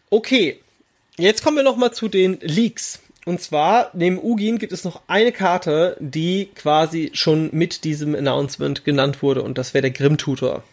[0.09, 0.59] okay.
[1.17, 2.99] Jetzt kommen wir noch mal zu den Leaks.
[3.25, 8.83] Und zwar, neben Ugin gibt es noch eine Karte, die quasi schon mit diesem Announcement
[8.83, 9.43] genannt wurde.
[9.43, 10.63] Und das wäre der Grim Tutor.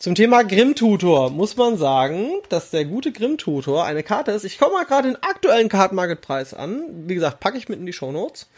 [0.00, 4.44] Zum Thema Grimm-Tutor muss man sagen, dass der gute Grimm-Tutor eine Karte ist.
[4.44, 6.84] Ich komme mal gerade den aktuellen Card Market Preis an.
[7.06, 8.48] Wie gesagt, packe ich mit in die Show Notes.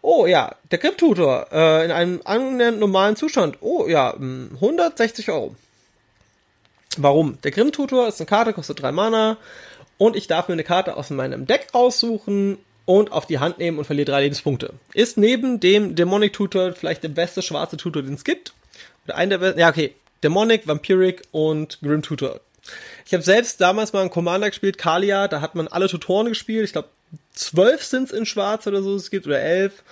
[0.00, 3.58] Oh ja, der Grimm-Tutor äh, in einem annähernd normalen Zustand.
[3.62, 5.56] Oh ja, 160 hm, Euro.
[6.98, 7.38] Warum?
[7.42, 9.38] Der Grimm-Tutor ist eine Karte, kostet 3 Mana
[9.98, 13.78] und ich darf mir eine Karte aus meinem Deck raussuchen und auf die Hand nehmen
[13.78, 14.74] und verliere drei Lebenspunkte.
[14.94, 18.52] Ist neben dem Demonic Tutor vielleicht der beste schwarze Tutor, den es gibt.
[19.04, 19.58] Oder ein der besten.
[19.58, 19.94] Ja, okay.
[20.22, 22.40] Demonic, Vampiric und Grim Tutor.
[23.04, 26.64] Ich habe selbst damals mal einen Commander gespielt, Kalia, da hat man alle Tutoren gespielt.
[26.64, 26.88] Ich glaube,
[27.34, 29.82] zwölf sind's in Schwarz oder so es gibt, oder elf.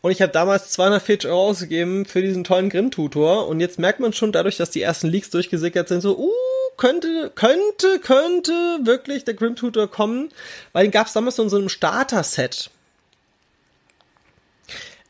[0.00, 3.48] Und ich habe damals 240 Euro ausgegeben für diesen tollen Grimm-Tutor.
[3.48, 6.30] Und jetzt merkt man schon dadurch, dass die ersten Leaks durchgesickert sind, so, uh,
[6.76, 10.28] könnte, könnte, könnte wirklich der Grimm-Tutor kommen.
[10.72, 12.70] Weil den gab's damals in so einem Starter-Set.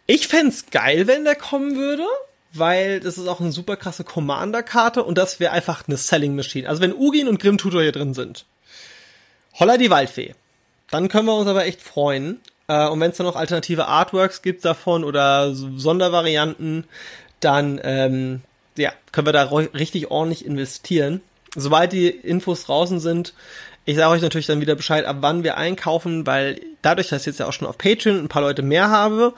[0.07, 2.07] Ich fände geil, wenn der kommen würde
[2.55, 6.69] weil das ist auch eine super krasse Commander-Karte und das wäre einfach eine Selling Machine.
[6.69, 8.47] Also wenn Ugin und Grim Tutor hier drin sind,
[9.59, 10.35] holla die Waldfee,
[10.91, 12.41] dann können wir uns aber echt freuen.
[12.69, 16.85] Äh, und wenn es dann noch alternative Artworks gibt davon oder Sondervarianten,
[17.41, 18.43] dann ähm,
[18.77, 21.21] ja, können wir da richtig ordentlich investieren.
[21.57, 23.35] Sobald die Infos draußen sind,
[23.85, 27.27] ich sage euch natürlich dann wieder Bescheid, ab wann wir einkaufen, weil dadurch, dass ich
[27.27, 29.35] jetzt ja auch schon auf Patreon ein paar Leute mehr habe,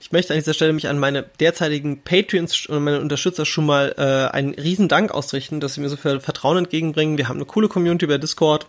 [0.00, 3.94] ich möchte an dieser Stelle mich an meine derzeitigen Patreons und meine Unterstützer schon mal
[3.98, 7.18] äh, einen riesen Dank ausrichten, dass sie mir so viel Vertrauen entgegenbringen.
[7.18, 8.66] Wir haben eine coole Community über Discord.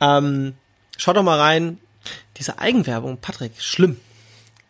[0.00, 0.54] Ähm,
[0.96, 1.78] schaut doch mal rein.
[2.38, 3.98] Diese Eigenwerbung, Patrick, schlimm.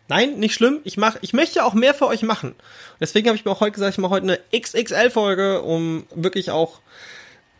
[0.09, 0.79] Nein, nicht schlimm.
[0.83, 2.55] Ich mach, ich möchte auch mehr für euch machen.
[2.99, 6.79] Deswegen habe ich mir auch heute gesagt, ich mache heute eine XXL-Folge, um wirklich auch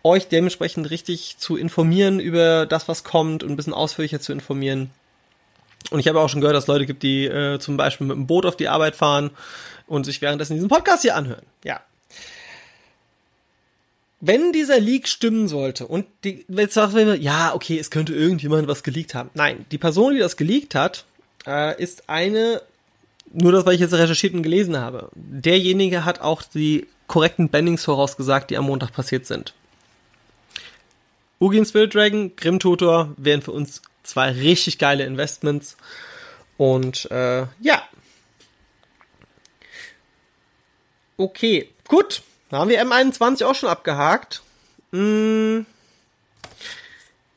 [0.03, 4.91] euch dementsprechend richtig zu informieren über das, was kommt und ein bisschen ausführlicher zu informieren.
[5.89, 8.17] Und ich habe auch schon gehört, dass es Leute gibt, die äh, zum Beispiel mit
[8.17, 9.31] dem Boot auf die Arbeit fahren
[9.87, 11.45] und sich währenddessen diesen Podcast hier anhören.
[11.63, 11.81] Ja.
[14.19, 18.67] Wenn dieser Leak stimmen sollte und die, jetzt sagt man, ja, okay, es könnte irgendjemand
[18.67, 19.29] was geleakt haben.
[19.33, 21.05] Nein, die Person, die das geleakt hat,
[21.45, 22.61] äh, ist eine,
[23.31, 25.09] nur das, weil ich jetzt recherchiert und gelesen habe.
[25.13, 29.53] Derjenige hat auch die korrekten Bendings vorausgesagt, die am Montag passiert sind.
[31.39, 35.77] Ugin Spirit Dragon, Grim Tutor wären für uns zwei richtig geile Investments.
[36.57, 37.83] Und äh, ja.
[41.17, 42.23] Okay, gut.
[42.49, 44.41] Da haben wir M21 auch schon abgehakt.
[44.91, 45.65] Hm.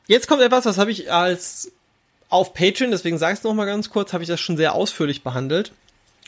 [0.07, 1.71] Jetzt kommt etwas, das habe ich als
[2.29, 5.21] auf Patreon, deswegen sage ich es nochmal ganz kurz, habe ich das schon sehr ausführlich
[5.23, 5.73] behandelt.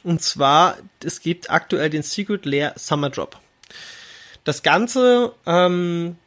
[0.04, 3.40] Und zwar, es gibt aktuell den Secret Lair Summer Drop.
[4.44, 6.18] Das Ganze ähm,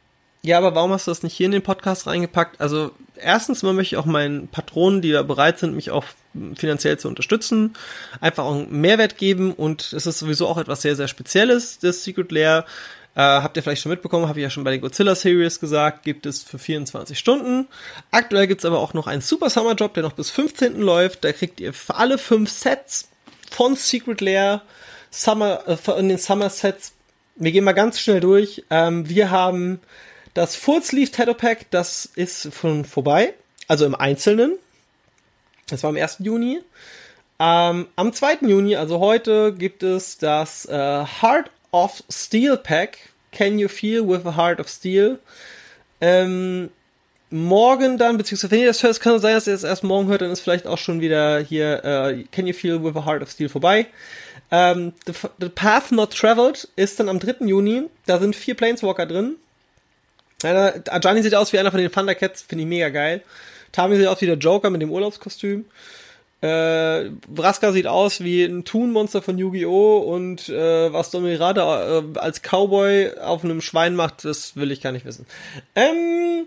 [0.47, 2.61] ja, aber warum hast du das nicht hier in den Podcast reingepackt?
[2.61, 2.91] Also,
[3.21, 6.05] erstens mal möchte ich auch meinen Patronen, die da bereit sind, mich auch
[6.55, 7.73] finanziell zu unterstützen,
[8.21, 12.03] einfach auch einen Mehrwert geben und es ist sowieso auch etwas sehr, sehr Spezielles, das
[12.03, 12.65] Secret Lair.
[13.15, 16.03] Äh, habt ihr vielleicht schon mitbekommen, habe ich ja schon bei der Godzilla Series gesagt,
[16.03, 17.67] gibt es für 24 Stunden.
[18.11, 20.79] Aktuell gibt's aber auch noch einen Super Summer Job, der noch bis 15.
[20.79, 21.23] läuft.
[21.23, 23.09] Da kriegt ihr für alle fünf Sets
[23.49, 24.61] von Secret Lair
[25.09, 26.93] Summer, äh, in den Summer Sets.
[27.35, 28.63] Wir gehen mal ganz schnell durch.
[28.69, 29.79] Ähm, wir haben
[30.37, 33.33] das Sleeve Tattoo Pack, das ist schon vorbei.
[33.67, 34.53] Also im Einzelnen.
[35.67, 36.17] Das war am 1.
[36.19, 36.59] Juni.
[37.39, 38.37] Ähm, am 2.
[38.41, 42.99] Juni, also heute, gibt es das äh, Heart of Steel Pack.
[43.31, 45.19] Can you feel with a Heart of Steel?
[46.01, 46.69] Ähm,
[47.31, 50.07] morgen dann, beziehungsweise wenn ihr das hört, kann es sein, dass ihr es erst morgen
[50.07, 53.23] hört, dann ist vielleicht auch schon wieder hier äh, Can you feel with a Heart
[53.23, 53.87] of Steel vorbei.
[54.51, 57.45] Ähm, the, the, Path Not Traveled ist dann am 3.
[57.47, 57.85] Juni.
[58.05, 59.37] Da sind vier Planeswalker drin.
[60.43, 63.21] Ajani sieht aus wie einer von den Thundercats, finde ich mega geil.
[63.71, 65.65] Tami sieht aus wie der Joker mit dem Urlaubskostüm.
[66.41, 69.97] Äh, Vraska sieht aus wie ein Toon-Monster von Yu-Gi-Oh!
[69.97, 74.91] und äh, was Domirada äh, als Cowboy auf einem Schwein macht, das will ich gar
[74.91, 75.25] nicht wissen.
[75.73, 76.45] Ähm,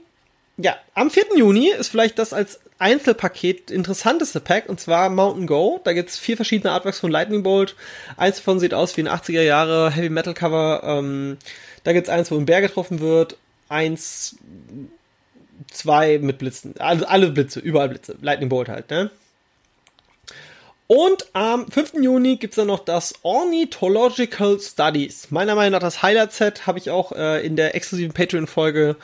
[0.59, 1.37] ja, am 4.
[1.37, 5.81] Juni ist vielleicht das als Einzelpaket interessanteste Pack, und zwar Mountain Go.
[5.83, 7.75] Da gibt's vier verschiedene Artworks von Lightning Bolt.
[8.17, 10.83] Eins davon sieht aus wie ein 80er Jahre Heavy Metal Cover.
[10.85, 11.37] Ähm,
[11.85, 13.37] da gibt's eins, wo ein Bär getroffen wird.
[13.71, 14.37] Eins,
[15.71, 16.75] zwei mit Blitzen.
[16.79, 18.17] Also alle Blitze, überall Blitze.
[18.21, 19.11] Lightning Bolt halt, ne?
[20.87, 21.95] Und am 5.
[22.03, 25.31] Juni gibt's dann noch das Ornithological Studies.
[25.31, 28.97] Meiner Meinung nach das Highlight-Set habe ich auch äh, in der exklusiven Patreon-Folge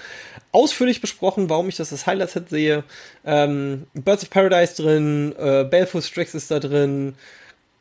[0.51, 2.83] ausführlich besprochen, warum ich das als Highlight-Set sehe.
[3.25, 7.15] Ähm, Birds of Paradise drin, äh, Baleful Strix ist da drin,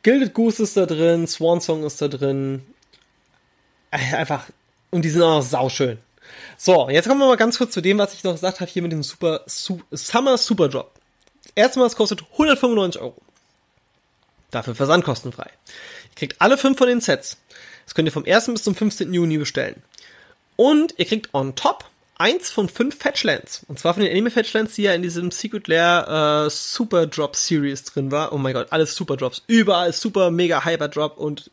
[0.04, 2.62] Gilded Goose ist da drin, Swan Song ist da drin.
[3.90, 4.44] Äh, einfach,
[4.92, 5.98] und die sind auch noch sauschön.
[6.56, 8.82] So, jetzt kommen wir mal ganz kurz zu dem, was ich noch gesagt habe, hier
[8.82, 10.92] mit dem Super, Su Summer Super Drop.
[11.54, 13.16] Erstmal, es kostet 195 Euro.
[14.50, 15.50] Dafür versandkostenfrei.
[15.50, 17.36] Ihr kriegt alle fünf von den Sets.
[17.84, 18.46] Das könnt ihr vom 1.
[18.46, 19.12] bis zum 15.
[19.12, 19.82] Juni bestellen.
[20.56, 21.84] Und ihr kriegt on top
[22.18, 23.64] eins von fünf Fetchlands.
[23.68, 27.36] Und zwar von den Anime Fetchlands, die ja in diesem Secret Lair äh, Super Drop
[27.36, 28.32] Series drin war.
[28.32, 29.42] Oh mein Gott, alles Super Drops.
[29.46, 31.50] Überall super mega Hyper Drop und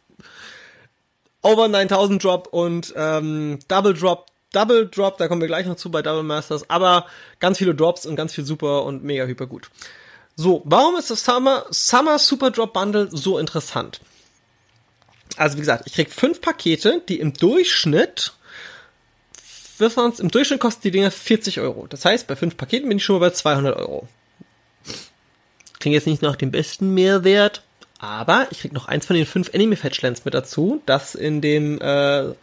[1.41, 4.27] Over 9000 Drop und ähm, Double Drop.
[4.53, 6.69] Double Drop, da kommen wir gleich noch zu bei Double Masters.
[6.69, 7.07] Aber
[7.39, 9.69] ganz viele Drops und ganz viel super und mega hyper gut.
[10.35, 13.99] So, warum ist das Summer, Summer Super Drop Bundle so interessant?
[15.37, 18.33] Also wie gesagt, ich krieg fünf Pakete, die im Durchschnitt,
[19.79, 21.87] im Durchschnitt kosten die Dinger 40 Euro.
[21.87, 24.07] Das heißt, bei fünf Paketen bin ich schon mal bei 200 Euro.
[25.79, 27.63] Klingt jetzt nicht nach dem besten Mehrwert,
[27.99, 31.81] aber ich krieg noch eins von den fünf Anime Fetchlands mit dazu, das in dem
[31.81, 32.33] äh,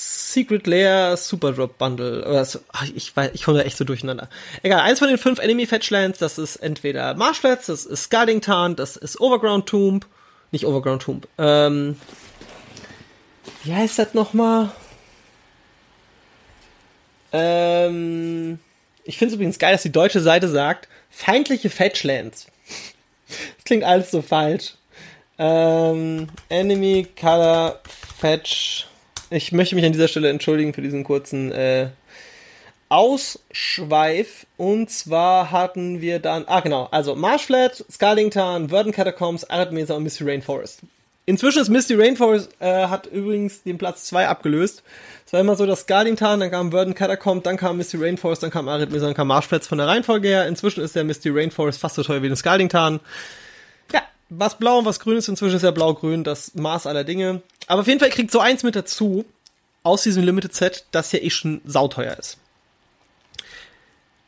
[0.00, 2.24] Secret Lair Super Drop Bundle.
[2.24, 4.28] Oder so, ach, ich weiß, ich komme da echt so durcheinander.
[4.62, 8.76] Egal, eins von den fünf Enemy Fetchlands, das ist entweder Marshflats, das ist Scalding Tarn,
[8.76, 10.06] das ist Overground Tomb.
[10.52, 11.26] Nicht Overground Tomb.
[11.36, 11.96] Ähm,
[13.64, 14.70] wie heißt das nochmal?
[17.32, 18.60] Ähm,
[19.02, 22.46] ich finde es übrigens geil, dass die deutsche Seite sagt, feindliche Fetchlands.
[23.26, 24.74] das klingt alles so falsch.
[25.38, 27.80] Ähm, Enemy Color
[28.20, 28.87] Fetch
[29.30, 31.88] ich möchte mich an dieser Stelle entschuldigen für diesen kurzen äh,
[32.88, 34.46] Ausschweif.
[34.56, 40.04] Und zwar hatten wir dann, ah genau, also Marshflat, Scarlington, Verdant Catacombs, Arid Mesa und
[40.04, 40.80] Misty Rainforest.
[41.26, 44.82] Inzwischen ist Misty Rainforest, äh, hat übrigens den Platz 2 abgelöst.
[45.26, 48.50] Es war immer so, dass Scarlington, dann kam Verdant Catacomb, dann kam Misty Rainforest, dann
[48.50, 50.46] kam Arid Mesa, dann kam Marshflats von der Reihenfolge her.
[50.46, 53.00] Inzwischen ist der Misty Rainforest fast so teuer wie der Scarlington.
[53.92, 54.00] Ja,
[54.30, 57.42] was blau und was grün ist, inzwischen ist ja blau-grün das Maß aller Dinge.
[57.68, 59.24] Aber auf jeden Fall kriegt so eins mit dazu,
[59.82, 62.38] aus diesem Limited Set, das ja eh schon sauteuer ist.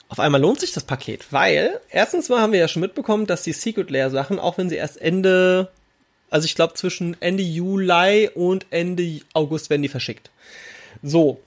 [0.09, 3.43] Auf einmal lohnt sich das Paket, weil erstens mal haben wir ja schon mitbekommen, dass
[3.43, 5.71] die Secret Lair Sachen, auch wenn sie erst Ende,
[6.31, 10.31] also ich glaube zwischen Ende Juli und Ende August werden die verschickt.
[11.03, 11.41] So.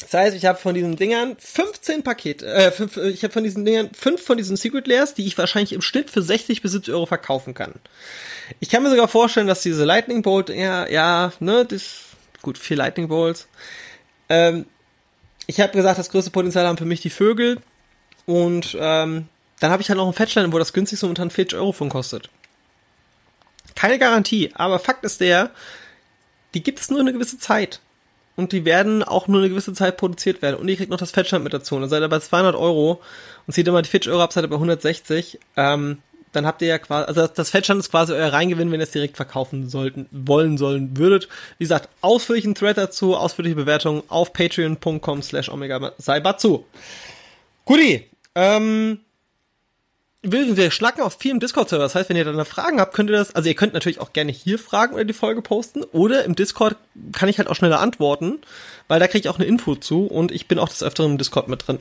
[0.00, 3.64] Das heißt, ich habe von diesen Dingern 15 Pakete, äh, fünf, ich habe von diesen
[3.64, 6.92] Dingern fünf von diesen Secret Lairs, die ich wahrscheinlich im Schnitt für 60 bis 70
[6.92, 7.74] Euro verkaufen kann.
[8.58, 12.04] Ich kann mir sogar vorstellen, dass diese Lightning Bolt, ja, ja, ne, das,
[12.42, 13.46] gut, vier Lightning Bolts.
[14.28, 14.66] Ähm,
[15.46, 17.60] ich habe gesagt, das größte Potenzial haben für mich die Vögel.
[18.26, 19.28] Und ähm,
[19.60, 22.30] dann habe ich halt noch einen Fetchline, wo das günstigste momentan 40 Euro von kostet.
[23.74, 25.50] Keine Garantie, aber Fakt ist der,
[26.54, 27.80] die gibt es nur eine gewisse Zeit.
[28.36, 30.56] Und die werden auch nur eine gewisse Zeit produziert werden.
[30.56, 31.78] Und ihr kriegt noch das Fetchland mit dazu.
[31.78, 33.00] Dann seid ihr bei 200 Euro
[33.46, 35.38] und zieht immer die 40 Euro ab, seid ihr bei 160.
[35.56, 35.98] Ähm,
[36.34, 38.90] dann habt ihr ja quasi, also das Fettstand ist quasi euer Reingewinn, wenn ihr es
[38.90, 41.28] direkt verkaufen sollten, wollen sollen würdet.
[41.58, 45.92] Wie gesagt, ausführlichen Thread dazu, ausführliche Bewertung auf patreon.com slash omega.
[47.64, 49.00] Guti, ähm,
[50.24, 51.84] wir, wir schlacken auf vielen Discord-Server.
[51.84, 54.12] Das heißt, wenn ihr dann Fragen habt, könnt ihr das, also ihr könnt natürlich auch
[54.12, 55.84] gerne hier fragen oder die Folge posten.
[55.84, 56.76] Oder im Discord
[57.12, 58.40] kann ich halt auch schneller antworten,
[58.88, 61.18] weil da kriege ich auch eine Info zu und ich bin auch des Öfteren im
[61.18, 61.78] Discord mit drin.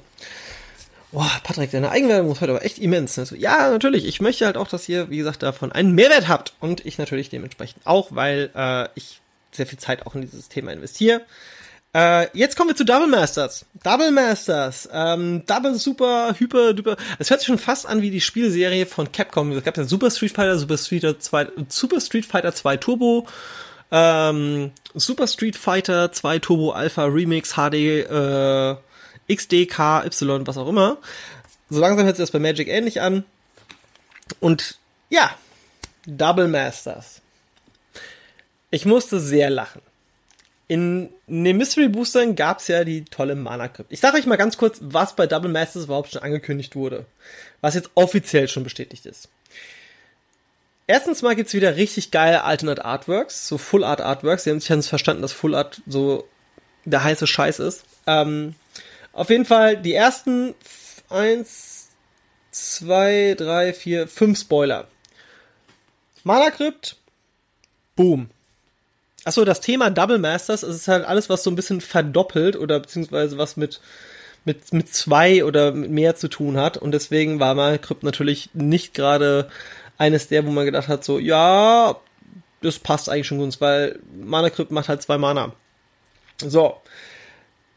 [1.12, 3.20] Boah, Patrick, deine Eigenwerbung ist heute aber echt immens.
[3.20, 4.06] Also, ja, natürlich.
[4.06, 6.54] Ich möchte halt auch, dass ihr, wie gesagt, davon einen Mehrwert habt.
[6.60, 9.22] Und ich natürlich dementsprechend auch, weil äh, ich
[9.52, 11.22] sehr viel Zeit auch in dieses Thema investiere.
[11.94, 13.66] Äh, jetzt kommen wir zu Double Masters.
[13.84, 14.90] Double Masters.
[14.92, 16.98] Ähm, Double Super, Hyper, Hyper.
[17.20, 19.52] Es hört sich schon fast an wie die Spielserie von Capcom.
[19.52, 23.28] Es gab ja Super Street Fighter, Super Street Fighter 2, Super Street Fighter 2 Turbo,
[23.92, 28.76] ähm, Super Street Fighter 2 Turbo Alpha Remix HD, äh,
[29.32, 30.98] XD, K, Y, was auch immer.
[31.70, 33.24] So langsam hört sich das bei Magic ähnlich an.
[34.40, 34.80] Und
[35.10, 35.30] ja,
[36.08, 37.22] Double Masters.
[38.72, 39.82] Ich musste sehr lachen.
[40.68, 43.92] In den Mystery Boostern gab es ja die tolle Mana Crypt.
[43.92, 47.06] Ich sage euch mal ganz kurz, was bei Double Masters überhaupt schon angekündigt wurde.
[47.62, 49.30] Was jetzt offiziell schon bestätigt ist.
[50.88, 54.44] Erstens mal gibt's wieder richtig geile Alternate Artworks, so Full Art Artworks.
[54.44, 56.28] Sie haben sich ganz verstanden, dass Full Art so
[56.86, 57.86] der heiße Scheiß ist.
[58.08, 58.56] Ähm,
[59.14, 60.56] auf jeden Fall die ersten
[61.10, 61.90] eins,
[62.52, 64.88] zwei, drei, vier, fünf Spoiler.
[66.24, 66.98] Mana Crypt,
[67.96, 68.30] boom.
[69.26, 72.80] Achso, das Thema Double Masters es ist halt alles, was so ein bisschen verdoppelt oder
[72.80, 73.80] beziehungsweise was mit,
[74.44, 76.78] mit, mit zwei oder mit mehr zu tun hat.
[76.78, 79.50] Und deswegen war Mana Crypt natürlich nicht gerade
[79.98, 81.96] eines der, wo man gedacht hat, so, ja,
[82.62, 85.54] das passt eigentlich schon gut, weil Mana Crypt macht halt zwei Mana.
[86.38, 86.78] So.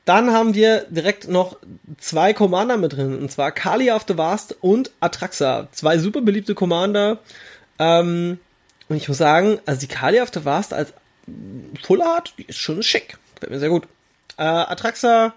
[0.05, 1.57] Dann haben wir direkt noch
[1.99, 5.67] zwei Commander mit drin, und zwar Kali of the Vast und Atraxa.
[5.73, 7.19] Zwei super beliebte Commander.
[7.81, 8.39] Ähm,
[8.89, 10.93] und ich muss sagen, also die Kali of the Vast als
[11.83, 13.18] Full Art, die ist schon schick.
[13.35, 13.85] Gefällt mir sehr gut.
[14.37, 15.35] Äh, Atraxa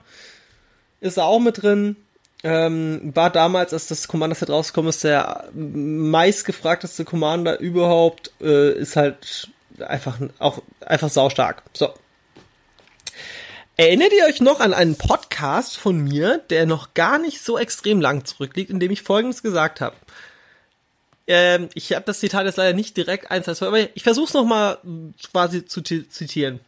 [1.01, 1.95] ist da auch mit drin.
[2.41, 8.31] Ähm, war damals, als das Commander-Set rausgekommen ist, der meistgefragteste Commander überhaupt.
[8.41, 11.63] Äh, ist halt einfach auch einfach saustark.
[11.73, 11.93] So.
[13.75, 18.01] Erinnert ihr euch noch an einen Podcast von mir, der noch gar nicht so extrem
[18.01, 19.95] lang zurückliegt, in dem ich Folgendes gesagt habe?
[21.30, 24.80] Ähm, ich habe das Zitat jetzt leider nicht direkt eins, aber ich versuche es nochmal
[25.32, 26.59] quasi zu zitieren.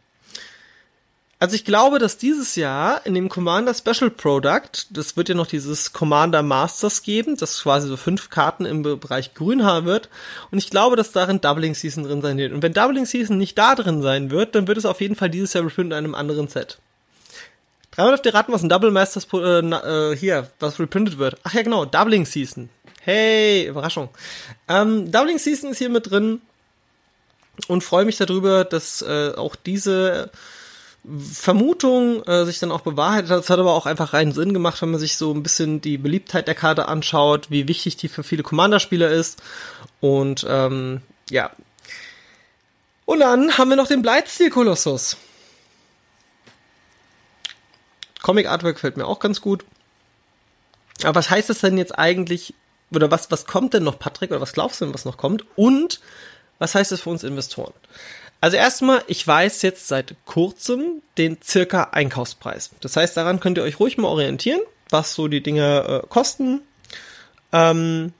[1.40, 5.48] Also ich glaube, dass dieses Jahr in dem Commander Special Product, das wird ja noch
[5.48, 10.08] dieses Commander Masters geben, das quasi so fünf Karten im Bereich Grün haben wird.
[10.52, 12.52] Und ich glaube, dass darin Doubling Season drin sein wird.
[12.52, 15.30] Und wenn Doubling Season nicht da drin sein wird, dann wird es auf jeden Fall
[15.30, 16.78] dieses Jahr reprintet in einem anderen Set.
[17.90, 21.38] Dreimal dürft ihr raten, was ein Double Masters äh, äh, hier, was reprintet wird.
[21.42, 22.70] Ach ja, genau, Doubling Season.
[23.04, 24.10] Hey, Überraschung.
[24.68, 26.40] Ähm, Doubling Season ist hier mit drin
[27.66, 30.30] und freue mich darüber, dass äh, auch diese
[31.04, 33.40] Vermutung äh, sich dann auch bewahrheitet hat.
[33.40, 35.98] Es hat aber auch einfach reinen Sinn gemacht, wenn man sich so ein bisschen die
[35.98, 39.42] Beliebtheit der Karte anschaut, wie wichtig die für viele Commander-Spieler ist.
[40.00, 41.50] Und ähm, ja.
[43.04, 45.16] Und dann haben wir noch den Bleitstil-Kolossus.
[48.22, 49.64] Comic Artwork fällt mir auch ganz gut.
[51.02, 52.54] Aber was heißt das denn jetzt eigentlich
[52.94, 55.44] oder was, was kommt denn noch, Patrick, oder was glaubst du denn, was noch kommt?
[55.56, 56.00] Und
[56.58, 57.72] was heißt das für uns Investoren?
[58.40, 62.70] Also erstmal, ich weiß jetzt seit kurzem den circa Einkaufspreis.
[62.80, 66.60] Das heißt, daran könnt ihr euch ruhig mal orientieren, was so die Dinge äh, kosten.
[67.52, 68.12] Ähm,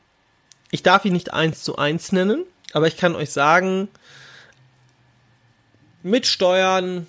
[0.70, 3.88] ich darf ihn nicht eins zu eins nennen, aber ich kann euch sagen,
[6.02, 7.06] mit Steuern,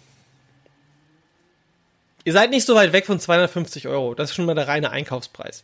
[2.24, 4.16] ihr seid nicht so weit weg von 250 Euro.
[4.16, 5.64] Das ist schon mal der reine Einkaufspreis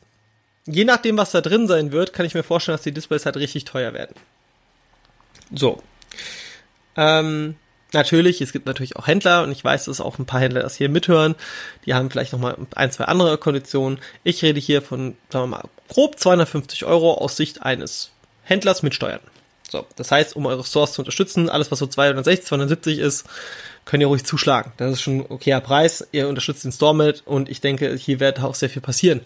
[0.72, 3.38] je nachdem, was da drin sein wird, kann ich mir vorstellen, dass die Displays halt
[3.38, 4.16] richtig teuer werden.
[5.54, 5.82] So.
[6.96, 7.56] Ähm,
[7.94, 10.76] natürlich, es gibt natürlich auch Händler und ich weiß, dass auch ein paar Händler das
[10.76, 11.36] hier mithören.
[11.86, 14.00] Die haben vielleicht noch mal ein, zwei andere Konditionen.
[14.24, 18.12] Ich rede hier von, sagen wir mal, grob 250 Euro aus Sicht eines
[18.44, 19.22] Händlers mit Steuern.
[19.70, 23.26] So, das heißt, um eure Stores zu unterstützen, alles was so 260, 270 ist,
[23.86, 24.72] könnt ihr ruhig zuschlagen.
[24.78, 26.08] Das ist schon ein okayer Preis.
[26.12, 29.22] Ihr unterstützt den Store mit und ich denke, hier wird auch sehr viel passieren.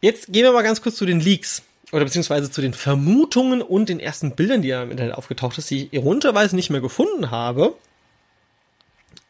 [0.00, 1.62] Jetzt gehen wir mal ganz kurz zu den Leaks.
[1.92, 5.70] Oder beziehungsweise zu den Vermutungen und den ersten Bildern, die ja im Internet aufgetaucht ist,
[5.70, 7.74] die ich ironischerweise nicht mehr gefunden habe.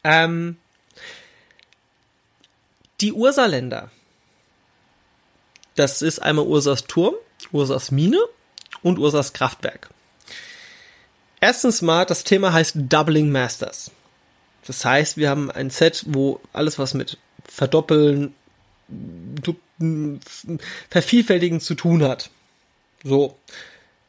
[0.04, 0.58] Ähm,
[3.00, 3.90] die Ursaländer.
[5.74, 7.14] Das ist einmal Ursas Turm,
[7.52, 8.18] Ursas Mine
[8.82, 9.88] und Ursas Kraftwerk.
[11.40, 13.90] Erstens mal, das Thema heißt Doubling Masters.
[14.66, 17.16] Das heißt, wir haben ein Set, wo alles, was mit
[17.46, 18.34] Verdoppeln,
[20.90, 22.30] Vervielfältigen zu tun hat.
[23.02, 23.36] So.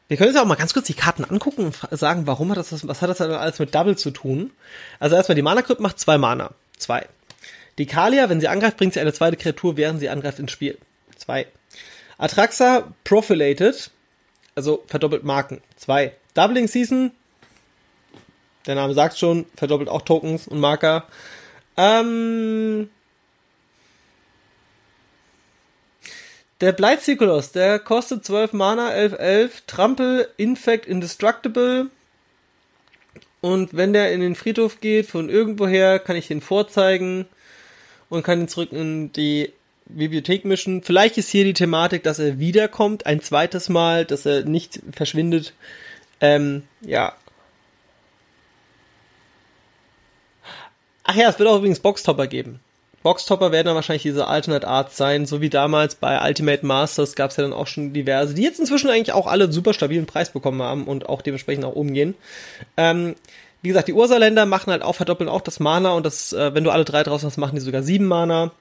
[0.08, 2.58] Wir können uns ja auch mal ganz kurz die Karten angucken und sagen, warum hat
[2.58, 4.50] das, was hat das alles mit Double zu tun?
[4.98, 6.50] Also erstmal, die Mana Crypt macht zwei Mana.
[6.76, 7.06] Zwei.
[7.78, 10.76] Die Kalia, wenn sie angreift, bringt sie eine zweite Kreatur, während sie angreift ins Spiel.
[11.16, 11.46] Zwei.
[12.18, 13.90] Atraxa Profilated,
[14.54, 15.62] also verdoppelt Marken.
[15.76, 16.12] Zwei.
[16.34, 17.12] Doubling Season,
[18.66, 21.06] der Name sagt schon, verdoppelt auch Tokens und Marker.
[21.76, 22.90] Ähm,
[26.62, 31.88] der Blightcyclos, der kostet 12 Mana, 11, 11, Trampel, Infect, Indestructible.
[33.40, 37.26] Und wenn der in den Friedhof geht, von irgendwoher, kann ich den vorzeigen
[38.08, 39.52] und kann ihn zurück in die
[39.86, 40.84] Bibliothek mischen.
[40.84, 45.54] Vielleicht ist hier die Thematik, dass er wiederkommt, ein zweites Mal, dass er nicht verschwindet.
[46.20, 47.12] Ähm, ja.
[51.02, 52.60] Ach ja, es wird auch übrigens Boxtopper geben.
[53.02, 57.30] Boxtopper werden dann wahrscheinlich diese Alternate Arts sein, so wie damals bei Ultimate Masters gab
[57.30, 60.30] es ja dann auch schon diverse, die jetzt inzwischen eigentlich auch alle super stabilen Preis
[60.30, 62.14] bekommen haben und auch dementsprechend auch umgehen.
[62.76, 63.16] Ähm,
[63.62, 66.64] wie gesagt, die Ursaländer machen halt auch, verdoppeln auch das Mana und das, äh, wenn
[66.64, 68.52] du alle drei draußen hast, machen die sogar sieben Mana.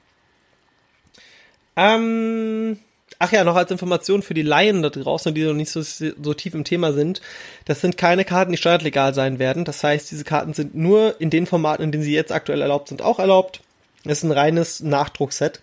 [1.75, 2.77] Ähm,
[3.19, 6.33] ach ja, noch als Information für die Laien da draußen, die noch nicht so, so
[6.33, 7.21] tief im Thema sind.
[7.65, 9.65] Das sind keine Karten, die steuerlegal sein werden.
[9.65, 12.89] Das heißt, diese Karten sind nur in den Formaten, in denen sie jetzt aktuell erlaubt
[12.89, 13.61] sind, auch erlaubt.
[14.03, 15.61] Das ist ein reines Nachdruckset.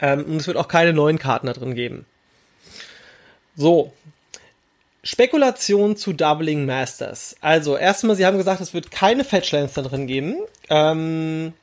[0.00, 2.06] Ähm, und es wird auch keine neuen Karten da drin geben.
[3.56, 3.92] So.
[5.04, 7.34] Spekulation zu Doubling Masters.
[7.40, 10.36] Also, erstmal, sie haben gesagt, es wird keine Fetchlands da drin geben.
[10.70, 11.54] Ähm,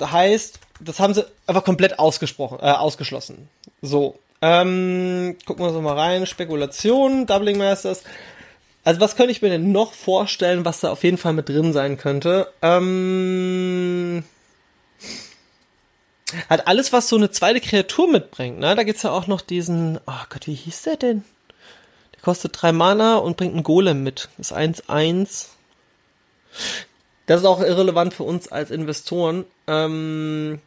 [0.00, 3.48] heißt, das haben sie einfach komplett ausgesprochen, äh, ausgeschlossen.
[3.82, 4.18] So.
[4.40, 6.26] Ähm, gucken wir uns mal rein.
[6.26, 8.04] Spekulation, Doubling Masters.
[8.88, 11.74] Also was könnte ich mir denn noch vorstellen, was da auf jeden Fall mit drin
[11.74, 12.50] sein könnte?
[12.62, 14.24] Ähm,
[16.48, 18.74] halt alles, was so eine zweite Kreatur mitbringt, ne?
[18.74, 21.22] Da gibt's ja auch noch diesen, oh Gott, wie hieß der denn?
[22.14, 24.30] Der kostet drei Mana und bringt einen Golem mit.
[24.38, 25.48] Das ist 1-1.
[27.26, 29.44] Das ist auch irrelevant für uns als Investoren.
[29.66, 30.62] Ähm,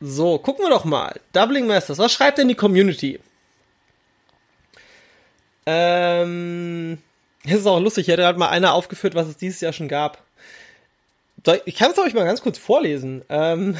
[0.00, 1.18] so, gucken wir doch mal.
[1.32, 3.18] Doubling Masters, was schreibt denn die Community?
[5.66, 6.98] Ähm,
[7.46, 9.88] das ist auch lustig, ich hätte halt mal einer aufgeführt, was es dieses Jahr schon
[9.88, 10.22] gab.
[11.64, 13.22] Ich kann es euch mal ganz kurz vorlesen.
[13.28, 13.76] Ähm,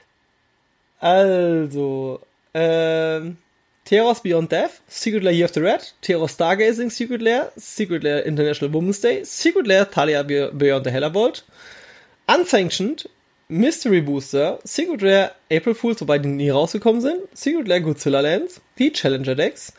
[1.00, 2.20] also,
[2.52, 3.38] ähm,
[3.84, 8.24] Teros Beyond Death, Secret Lair Year of the Red, Teros Stargazing Secret Lair, Secret Lair
[8.24, 11.44] International Women's Day, Secret Lair Talia Beyond the Heller Vault,
[12.26, 13.08] Unsanctioned,
[13.48, 18.60] Mystery Booster, Secret Rare April Fools, wobei die nie rausgekommen sind, Secret Rare Godzilla Lands,
[18.78, 19.72] die Challenger Decks,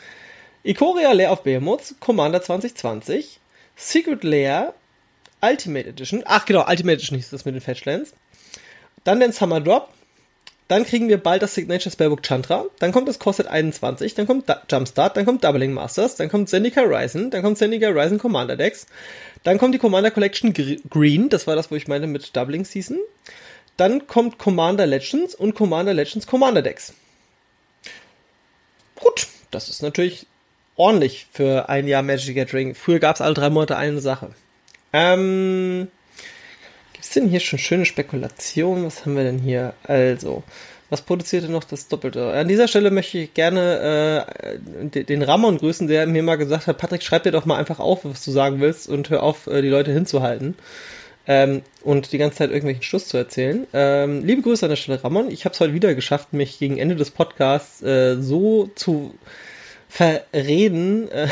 [0.63, 3.39] Ikoria Lair of Behemoths, Commander 2020,
[3.75, 4.73] Secret Lair,
[5.41, 8.13] Ultimate Edition, ach genau, Ultimate Edition hieß das mit den Fetchlands,
[9.03, 9.89] dann den Summer Drop,
[10.67, 14.47] dann kriegen wir bald das Signature Spellbook Chantra, dann kommt das kostet 21, dann kommt
[14.47, 18.55] da Jumpstart, dann kommt Doubling Masters, dann kommt Zendika Ryzen, dann kommt Zendika Ryzen Commander
[18.55, 18.85] Decks,
[19.43, 22.99] dann kommt die Commander Collection Green, das war das, wo ich meinte mit Doubling Season,
[23.77, 26.93] dann kommt Commander Legends und Commander Legends Commander Decks.
[28.95, 30.27] Gut, das ist natürlich
[30.81, 32.73] ordentlich für ein Jahr Magic Gathering.
[32.73, 34.29] Früher gab es alle drei Monate eine Sache.
[34.93, 35.89] Ähm,
[36.93, 38.85] Gibt es denn hier schon schöne Spekulationen?
[38.85, 39.73] Was haben wir denn hier?
[39.83, 40.41] Also,
[40.89, 42.33] was produzierte noch das Doppelte?
[42.33, 44.25] An dieser Stelle möchte ich gerne
[44.91, 47.79] äh, den Ramon grüßen, der mir mal gesagt hat, Patrick, schreib dir doch mal einfach
[47.79, 50.55] auf, was du sagen willst und hör auf, äh, die Leute hinzuhalten.
[51.27, 53.67] Ähm, und die ganze Zeit irgendwelchen Schluss zu erzählen.
[53.73, 55.29] Ähm, liebe Grüße an der Stelle, Ramon.
[55.29, 59.13] Ich habe es heute wieder geschafft, mich gegen Ende des Podcasts äh, so zu
[59.91, 61.27] verreden, äh,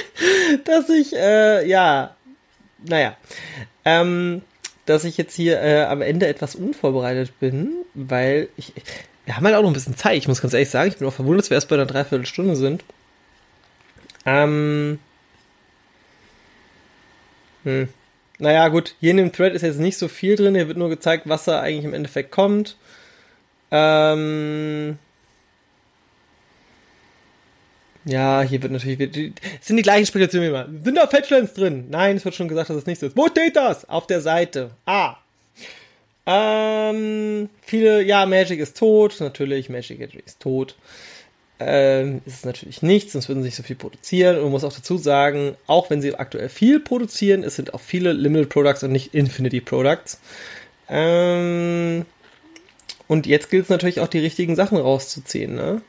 [0.64, 2.16] dass ich, äh, ja,
[2.84, 3.16] naja,
[3.84, 4.42] ähm,
[4.86, 8.72] dass ich jetzt hier äh, am Ende etwas unvorbereitet bin, weil ich,
[9.24, 10.16] wir haben halt auch noch ein bisschen Zeit.
[10.16, 12.56] Ich muss ganz ehrlich sagen, ich bin auch verwundert, dass wir erst bei einer Dreiviertelstunde
[12.56, 12.82] sind.
[14.26, 14.98] Ähm,
[17.62, 17.88] hm.
[18.38, 20.56] Naja, gut, hier in dem Thread ist jetzt nicht so viel drin.
[20.56, 22.76] Hier wird nur gezeigt, was da eigentlich im Endeffekt kommt.
[23.70, 24.98] Ähm,
[28.04, 30.68] ja, hier wird natürlich, es sind die gleichen Spekulationen wie immer.
[30.84, 31.86] Sind da Fetchlands drin?
[31.90, 33.16] Nein, es wird schon gesagt, dass es nicht so ist.
[33.16, 33.88] Wo steht das?
[33.88, 34.70] Auf der Seite.
[34.86, 35.16] Ah.
[36.26, 39.16] Ähm, viele, ja, Magic ist tot.
[39.20, 40.76] Natürlich, Magic ist tot.
[41.60, 44.36] Ähm, ist es natürlich nicht, sonst würden sie nicht so viel produzieren.
[44.36, 47.80] Und man muss auch dazu sagen, auch wenn sie aktuell viel produzieren, es sind auch
[47.80, 50.20] viele Limited Products und nicht Infinity Products.
[50.88, 52.04] Ähm,
[53.06, 55.82] und jetzt gilt es natürlich auch, die richtigen Sachen rauszuziehen, ne?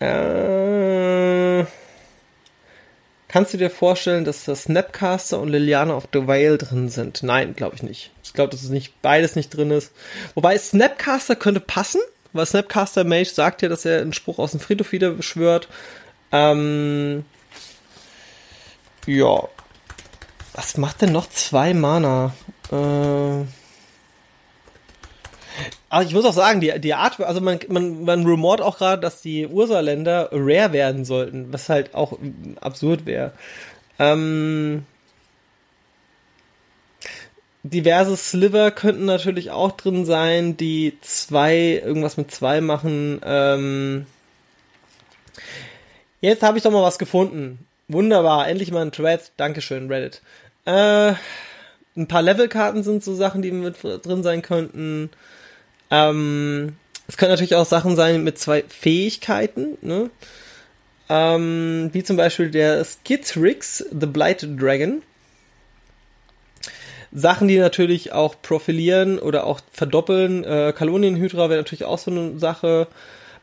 [0.00, 0.79] Äh,
[3.30, 7.22] kannst du dir vorstellen, dass das Snapcaster und Liliana of the Vale drin sind?
[7.22, 8.10] Nein, glaube ich nicht.
[8.24, 9.92] Ich glaube, dass es nicht beides nicht drin ist.
[10.34, 12.00] Wobei Snapcaster könnte passen,
[12.32, 15.68] weil Snapcaster Mage sagt ja, dass er einen Spruch aus dem Friedhof wieder beschwört.
[16.32, 17.24] Ähm,
[19.06, 19.48] ja.
[20.52, 22.34] Was macht denn noch zwei Mana?
[22.72, 23.44] Äh,
[25.90, 29.02] Aber ich muss auch sagen, die, die Art, also man, man, man rumort auch gerade,
[29.02, 32.16] dass die Ursa-Länder rare werden sollten, was halt auch
[32.60, 33.32] absurd wäre.
[33.98, 34.86] Ähm,
[37.64, 43.20] diverse Sliver könnten natürlich auch drin sein, die zwei, irgendwas mit zwei machen.
[43.24, 44.06] Ähm,
[46.20, 47.66] jetzt habe ich doch mal was gefunden.
[47.88, 49.32] Wunderbar, endlich mal ein Thread.
[49.36, 50.22] Dankeschön, Reddit.
[50.66, 51.14] Äh,
[51.96, 55.10] ein paar Levelkarten sind so Sachen, die mit drin sein könnten.
[55.90, 56.76] Ähm,
[57.08, 60.10] es können natürlich auch Sachen sein mit zwei Fähigkeiten, ne?
[61.08, 65.02] Ähm, wie zum Beispiel der Skittrix, The Blighted Dragon.
[67.12, 70.44] Sachen, die natürlich auch profilieren oder auch verdoppeln.
[70.44, 72.86] Äh, Kalonienhydra wäre natürlich auch so eine Sache.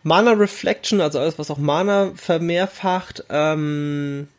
[0.03, 3.25] Mana Reflection, also alles, was auch Mana vermehrfacht.
[3.29, 4.29] Ähm,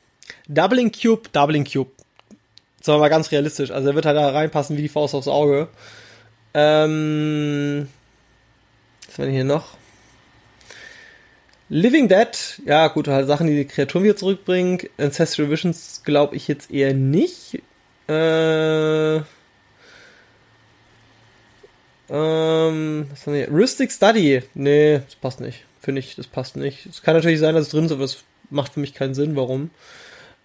[0.48, 1.90] Doubling Cube, Doubling Cube.
[2.80, 3.70] Sagen wir mal ganz realistisch.
[3.70, 5.68] Also er wird halt da reinpassen wie die Faust aufs Auge.
[6.54, 7.88] Ähm,
[9.18, 9.76] was hier noch?
[11.70, 12.28] Living Dead,
[12.64, 14.80] ja gut, halt Sachen, die die Kreaturen wieder zurückbringen.
[14.96, 17.60] Ancestral Visions glaube ich jetzt eher nicht.
[18.08, 19.16] Äh,
[22.10, 23.50] ähm, was haben wir hier?
[23.50, 24.42] Rustic Study.
[24.54, 25.64] Nee, das passt nicht.
[25.82, 26.86] Finde ich, das passt nicht.
[26.86, 29.36] Es kann natürlich sein, dass es drin ist, aber das macht für mich keinen Sinn.
[29.36, 29.70] Warum?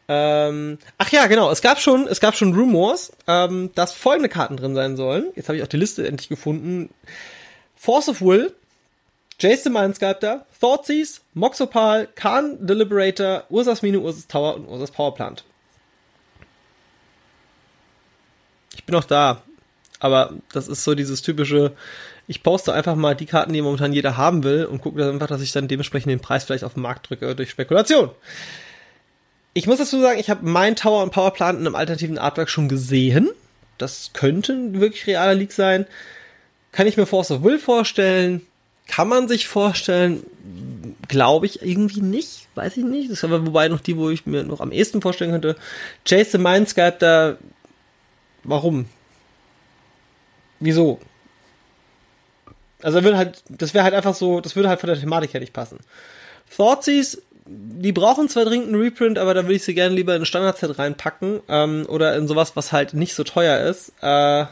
[0.09, 1.49] Ähm, ach ja, genau.
[1.49, 5.31] Es gab schon, es gab schon Rumors, ähm, dass folgende Karten drin sein sollen.
[5.35, 6.89] Jetzt habe ich auch die Liste endlich gefunden.
[7.75, 8.53] Force of Will,
[9.43, 15.43] Jason Mindsculptor, Thoughtseize, Moxopal, Khan Deliberator, Ursas Mine, Ursas Tower und Ursas Powerplant.
[18.73, 19.41] Ich bin auch da.
[19.99, 21.73] Aber das ist so dieses typische,
[22.25, 25.41] ich poste einfach mal die Karten, die momentan jeder haben will und gucke einfach, dass
[25.41, 28.11] ich dann dementsprechend den Preis vielleicht auf den Markt drücke durch Spekulation.
[29.53, 32.69] Ich muss dazu sagen, ich habe mein Tower und Powerplant in einem alternativen Artwork schon
[32.69, 33.29] gesehen.
[33.77, 35.85] Das könnte ein wirklich realer Leak sein.
[36.71, 38.41] Kann ich mir Force of Will vorstellen?
[38.87, 40.25] Kann man sich vorstellen?
[41.07, 42.47] Glaube ich irgendwie nicht.
[42.55, 43.09] Weiß ich nicht.
[43.09, 45.55] Das ist aber wobei noch die, wo ich mir noch am ehesten vorstellen könnte.
[46.05, 47.37] Chase the Mindsculptor.
[48.43, 48.85] Warum?
[50.59, 50.99] Wieso?
[52.81, 55.39] Also würde halt, das wäre halt einfach so, das würde halt von der Thematik her
[55.39, 55.79] nicht passen.
[56.55, 60.21] Thoughtseize, die brauchen zwar dringend einen Reprint, aber da würde ich sie gerne lieber in
[60.21, 63.93] ein Standardset reinpacken ähm, oder in sowas, was halt nicht so teuer ist.
[64.01, 64.45] Äh,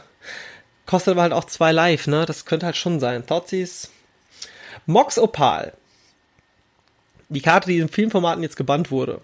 [0.86, 2.24] kostet aber halt auch zwei Live, ne?
[2.26, 3.26] Das könnte halt schon sein.
[3.26, 3.88] Thoughtseize.
[4.86, 5.72] Mox Opal.
[7.28, 9.20] Die Karte, die in vielen Formaten jetzt gebannt wurde.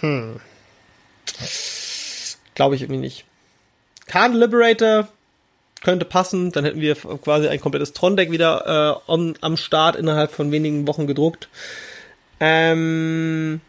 [0.00, 0.40] Hm.
[2.54, 3.24] Glaube ich irgendwie nicht.
[4.06, 5.08] Khan Liberator
[5.82, 6.52] könnte passen.
[6.52, 10.86] Dann hätten wir quasi ein komplettes Tron-Deck wieder äh, on, am Start innerhalb von wenigen
[10.86, 11.48] Wochen gedruckt.
[12.40, 13.60] Ähm.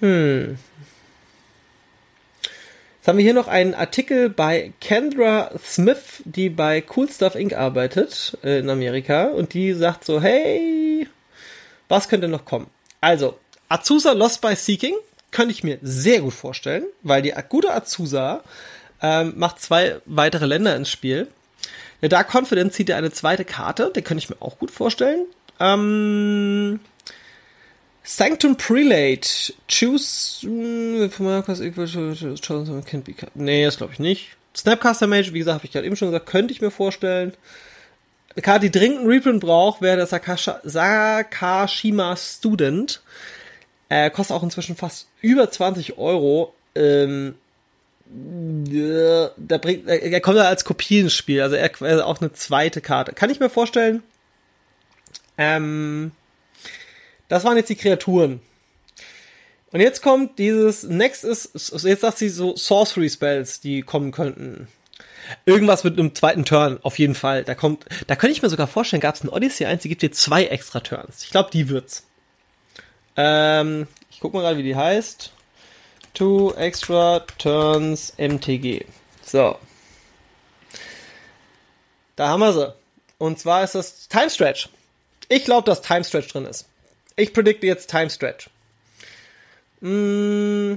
[0.00, 0.58] Hm.
[3.02, 7.52] Jetzt haben wir hier noch einen Artikel bei Kendra Smith, die bei Cool Stuff Inc.
[7.52, 11.08] arbeitet äh, in Amerika und die sagt so, hey,
[11.88, 12.68] was könnte noch kommen?
[13.00, 13.36] Also,
[13.68, 14.94] Azusa Lost by Seeking
[15.32, 18.44] könnte ich mir sehr gut vorstellen, weil die gute Azusa
[19.02, 21.26] ähm, macht zwei weitere Länder ins Spiel.
[22.02, 25.26] Der Dark Confidence zieht ja eine zweite Karte, den könnte ich mir auch gut vorstellen.
[25.58, 26.78] Ähm,
[28.04, 29.54] Sanctum Prelate.
[29.68, 30.46] Choose.
[33.34, 34.36] Nee, das glaube ich nicht.
[34.56, 37.32] Snapcaster Mage, wie gesagt, habe ich gerade eben schon gesagt, könnte ich mir vorstellen.
[38.34, 40.06] Eine Karte, die dringend einen Reprint braucht, wäre der
[40.64, 43.02] Sakashima Student.
[43.88, 46.54] Er kostet auch inzwischen fast über 20 Euro.
[46.74, 47.34] Ähm,
[48.14, 52.80] da bringt, er kommt da als Kopie ins Spiel, also er also auch eine zweite
[52.80, 53.12] Karte.
[53.12, 54.02] Kann ich mir vorstellen.
[55.38, 56.12] Ähm,
[57.32, 58.42] das waren jetzt die Kreaturen.
[59.70, 64.68] Und jetzt kommt dieses Next ist, jetzt sagt sie so Sorcery Spells, die kommen könnten.
[65.46, 67.42] Irgendwas mit einem zweiten Turn, auf jeden Fall.
[67.42, 70.02] Da kommt, da könnte ich mir sogar vorstellen, gab es ein Odyssey 1, die gibt
[70.02, 71.24] dir zwei extra Turns.
[71.24, 72.06] Ich glaube, die wird's.
[73.16, 75.32] Ähm, ich guck mal gerade, wie die heißt.
[76.12, 78.84] Two extra turns MTG.
[79.24, 79.56] So.
[82.14, 82.74] Da haben wir sie.
[83.16, 84.68] Und zwar ist das Time Stretch.
[85.30, 86.68] Ich glaube, dass Time Stretch drin ist.
[87.16, 88.48] Ich predikte jetzt Time Stretch.
[89.80, 90.74] Mm,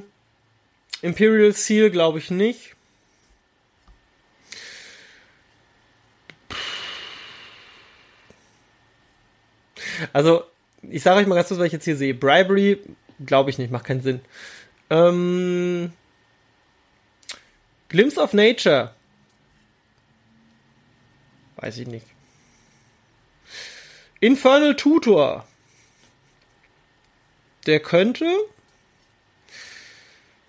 [1.01, 2.75] Imperial Seal glaube ich nicht.
[10.11, 10.43] Also,
[10.81, 12.13] ich sage euch mal ganz kurz, was ich jetzt hier sehe.
[12.13, 12.79] Bribery
[13.25, 14.21] glaube ich nicht, macht keinen Sinn.
[14.89, 15.93] Ähm,
[17.89, 18.93] Glimpse of Nature.
[21.55, 22.05] Weiß ich nicht.
[24.19, 25.47] Infernal Tutor.
[27.65, 28.25] Der könnte.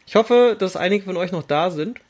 [0.06, 2.00] Ich hoffe, dass einige von euch noch da sind.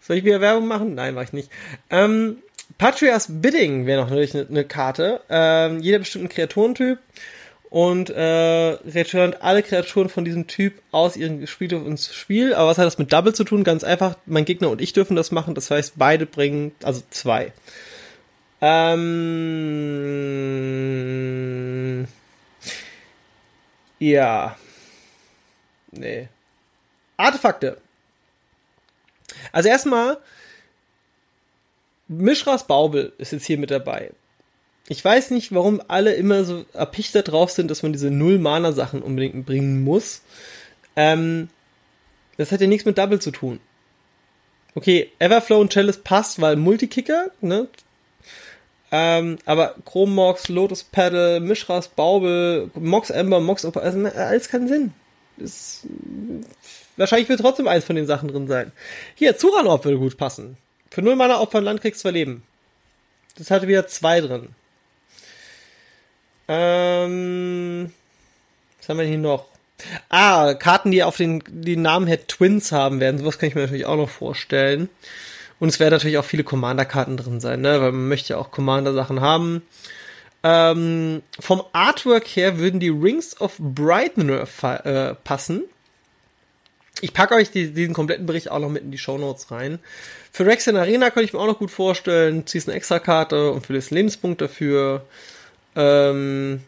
[0.00, 0.94] Soll ich wieder Werbung machen?
[0.94, 1.50] Nein, mache ich nicht.
[1.88, 2.38] Ähm,
[2.78, 5.20] Patrias Bidding wäre noch natürlich eine, eine Karte.
[5.28, 6.98] Ähm, jeder bestimmten Kreaturentyp
[7.70, 12.52] und äh, returnt alle Kreaturen von diesem Typ aus ihrem Spielhof ins Spiel.
[12.54, 13.62] Aber was hat das mit Double zu tun?
[13.64, 15.54] Ganz einfach, mein Gegner und ich dürfen das machen.
[15.54, 17.52] Das heißt, beide bringen, also zwei.
[18.60, 18.98] Ähm,
[24.00, 24.56] ja.
[25.92, 26.28] Nee.
[27.16, 27.80] Artefakte.
[29.52, 30.18] Also erstmal,
[32.08, 34.10] Mischras Baubel ist jetzt hier mit dabei.
[34.88, 39.02] Ich weiß nicht, warum alle immer so erpicht da drauf sind, dass man diese Null-Mana-Sachen
[39.02, 40.22] unbedingt bringen muss.
[40.96, 41.48] Ähm,
[42.36, 43.60] das hat ja nichts mit Double zu tun.
[44.74, 47.68] Okay, Everflow und Chalice passt, weil Multikicker, ne?
[48.92, 54.68] Ähm, aber Chrome Mox, Lotus Paddle, Mischras Baubel, Mox Ember, Mox Opal, also, alles keinen
[54.68, 54.92] Sinn.
[55.36, 55.86] Ist,
[56.96, 58.72] wahrscheinlich wird trotzdem eins von den Sachen drin sein.
[59.14, 60.56] Hier, Zuranop würde gut passen.
[60.90, 62.42] Für null Mana Opfer Land kriegst du Leben.
[63.38, 64.48] Das hatte wieder zwei drin.
[66.48, 67.92] Ähm,
[68.78, 69.46] was haben wir hier noch?
[70.08, 73.18] Ah, Karten, die auf den, die Namen her Twins haben werden.
[73.18, 74.88] Sowas kann ich mir natürlich auch noch vorstellen.
[75.60, 77.80] Und es werden natürlich auch viele Commander-Karten drin sein, ne?
[77.80, 79.62] Weil man möchte ja auch Commander-Sachen haben.
[80.42, 84.48] Ähm, vom Artwork her würden die Rings of Brightener
[84.84, 85.64] äh, passen.
[87.02, 89.78] Ich packe euch die, diesen kompletten Bericht auch noch mit in die Show Notes rein.
[90.32, 92.46] Für Rex in Arena könnte ich mir auch noch gut vorstellen.
[92.46, 95.04] Ziehst eine extra Karte und verlierst einen Lebenspunkt dafür.
[95.76, 96.62] Ähm,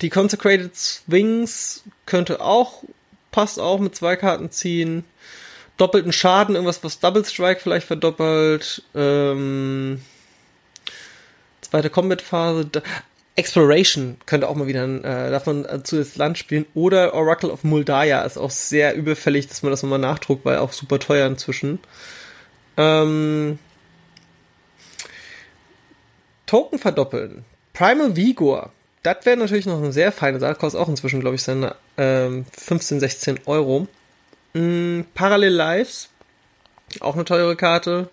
[0.00, 2.84] die Consecrated Swings könnte auch,
[3.32, 5.04] passt auch mit zwei Karten ziehen.
[5.76, 8.82] Doppelten Schaden, irgendwas, was Double Strike vielleicht verdoppelt.
[8.94, 10.00] Ähm,
[11.60, 12.70] zweite Combat-Phase.
[13.34, 16.64] Exploration könnte auch mal wieder, äh, darf man zu das Land spielen.
[16.74, 20.72] Oder Oracle of Muldaya ist auch sehr überfällig, dass man das nochmal nachdruckt, weil auch
[20.72, 21.78] super teuer inzwischen.
[22.78, 23.58] Ähm,
[26.46, 27.44] Token verdoppeln.
[27.74, 28.70] Primal Vigor.
[29.02, 30.54] Das wäre natürlich noch eine sehr feine Sache.
[30.54, 33.86] Kostet auch inzwischen, glaube ich, seine ähm, 15, 16 Euro.
[34.56, 36.08] Mm, Parallel Lives.
[37.00, 38.08] Auch eine teure Karte.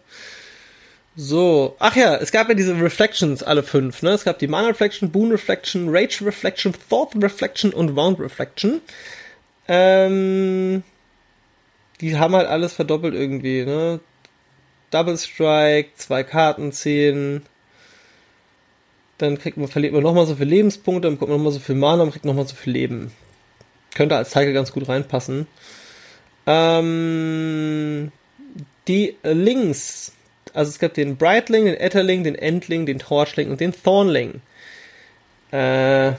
[1.16, 1.76] So.
[1.80, 4.12] Ach ja, es gab ja diese Reflections, alle fünf, ne?
[4.12, 8.82] Es gab die Mana Reflection, Boon Reflection, Rage Reflection, Thought Reflection und Wound Reflection.
[9.68, 10.84] Ähm,
[12.02, 14.02] die haben halt alles verdoppelt irgendwie, ne?
[14.91, 17.44] Double Strike, zwei Karten ziehen,
[19.18, 21.76] dann kriegt man, verliert man nochmal so viel Lebenspunkte, dann bekommt man nochmal so viel
[21.76, 23.12] Mana und kriegt nochmal so viel Leben.
[23.96, 25.48] Könnte als Tiger ganz gut reinpassen.
[26.46, 28.12] Ähm,
[28.88, 30.14] die Links.
[30.54, 34.41] Also es gab den Brightling, den Etterling, den Endling, den Torchling und den Thornling.
[35.52, 36.14] Äh,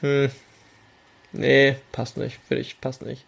[0.00, 0.30] hm.
[1.32, 2.38] Nee, passt nicht.
[2.46, 3.24] Finde ich, passt nicht.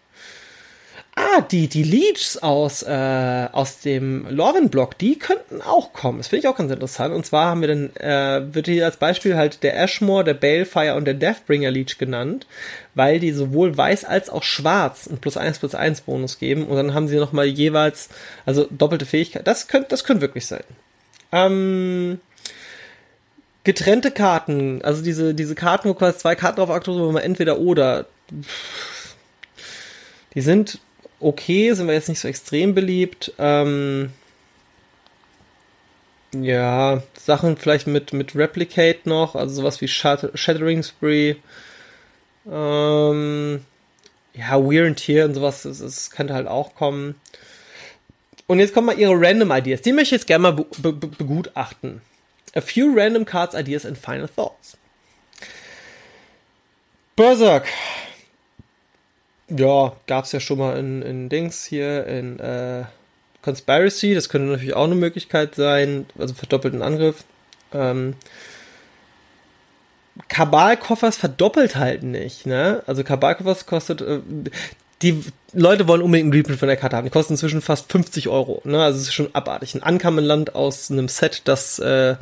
[1.19, 6.19] Ah, die, die Leeches aus, äh, aus dem Lorwyn-Block, die könnten auch kommen.
[6.19, 7.11] Das finde ich auch ganz interessant.
[7.11, 10.93] Und zwar haben wir dann, äh, wird hier als Beispiel halt der Ashmore, der Balefire
[10.93, 12.45] und der Deathbringer Leech genannt,
[12.93, 16.67] weil die sowohl weiß als auch schwarz einen plus eins plus eins Bonus geben.
[16.67, 18.09] Und dann haben sie nochmal jeweils,
[18.45, 19.47] also doppelte Fähigkeit.
[19.47, 20.65] Das könnte, das könnte wirklich sein.
[21.31, 22.19] Ähm,
[23.63, 27.57] getrennte Karten, also diese, diese Karten, wo quasi zwei Karten drauf aktuell, wo man entweder
[27.57, 28.05] oder,
[30.35, 30.79] die sind
[31.19, 33.33] okay, sind wir jetzt nicht so extrem beliebt.
[33.37, 34.11] Ähm,
[36.33, 41.35] ja, Sachen vielleicht mit, mit Replicate noch, also sowas wie Shattering Spree.
[42.49, 43.65] Ähm,
[44.33, 47.15] ja, Weird Tear und sowas, das, das könnte halt auch kommen.
[48.45, 49.81] Und jetzt kommen mal ihre Random Ideas.
[49.81, 52.01] Die möchte ich jetzt gerne mal be be begutachten.
[52.55, 54.77] A few random cards, ideas and final thoughts.
[57.15, 57.67] Berserk
[59.49, 62.83] ja, gab's ja schon mal in, in Dings hier, in äh,
[63.41, 67.23] Conspiracy, das könnte natürlich auch eine Möglichkeit sein, also verdoppelten Angriff.
[67.73, 68.15] Ähm,
[70.27, 72.83] Kabalkoffers verdoppelt halt nicht, ne?
[72.87, 74.19] Also Kabalkoffers kostet, äh,
[75.01, 75.23] die
[75.53, 77.05] Leute wollen unbedingt einen Reprint von der Karte haben.
[77.05, 78.83] Die kosten inzwischen fast 50 Euro, ne?
[78.83, 79.75] Also es ist schon abartig.
[79.75, 82.15] Ein Ankamenland aus einem Set, das äh,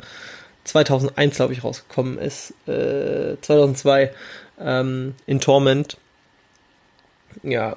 [0.64, 4.12] 2001, glaube ich, rausgekommen ist, äh, 2002
[4.60, 5.96] ähm, in Torment
[7.42, 7.76] ja.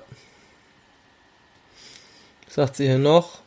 [2.45, 3.39] Was sagt sie hier noch?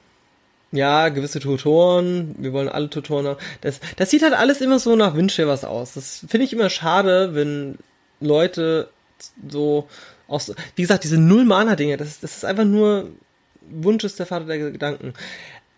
[0.70, 3.40] Ja, gewisse Tutoren, wir wollen alle Tutoren haben.
[3.60, 5.92] Das, das sieht halt alles immer so nach was aus.
[5.94, 7.78] Das finde ich immer schade, wenn
[8.20, 8.88] Leute
[9.48, 9.86] so
[10.28, 13.10] aus, wie gesagt, diese Null-Mana-Dinge, das, das ist einfach nur
[13.70, 15.14] Wunsch ist der Vater der Gedanken.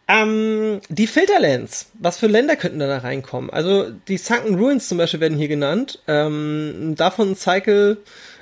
[0.07, 3.51] Ähm, die Filterlands, was für Länder könnten da reinkommen?
[3.51, 6.01] Also die Sunken Ruins zum Beispiel werden hier genannt.
[6.07, 7.99] Ähm, davon Cycle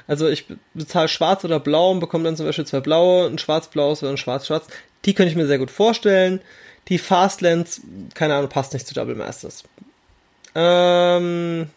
[0.06, 4.02] also ich bezahle schwarz oder blau und bekomme dann zum Beispiel zwei blaue, ein schwarz-blaues
[4.02, 4.66] oder ein schwarz-schwarz.
[5.04, 6.40] Die könnte ich mir sehr gut vorstellen.
[6.88, 7.80] Die Fastlands,
[8.14, 9.64] keine Ahnung, passt nicht zu Double Masters.
[10.54, 11.68] Ähm,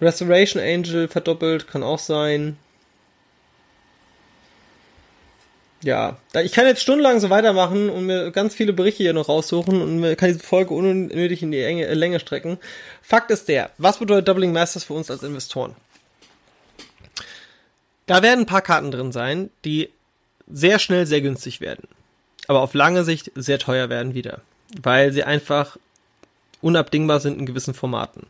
[0.00, 2.56] Restoration Angel verdoppelt, kann auch sein.
[5.82, 9.80] Ja, ich kann jetzt stundenlang so weitermachen und mir ganz viele Berichte hier noch raussuchen
[9.80, 12.58] und mir kann diese Folge unnötig in die Enge, äh, Länge strecken.
[13.00, 15.76] Fakt ist der, was bedeutet Doubling Masters für uns als Investoren?
[18.06, 19.90] Da werden ein paar Karten drin sein, die
[20.50, 21.86] sehr schnell sehr günstig werden,
[22.48, 24.40] aber auf lange Sicht sehr teuer werden wieder,
[24.80, 25.76] weil sie einfach
[26.60, 28.26] unabdingbar sind in gewissen Formaten.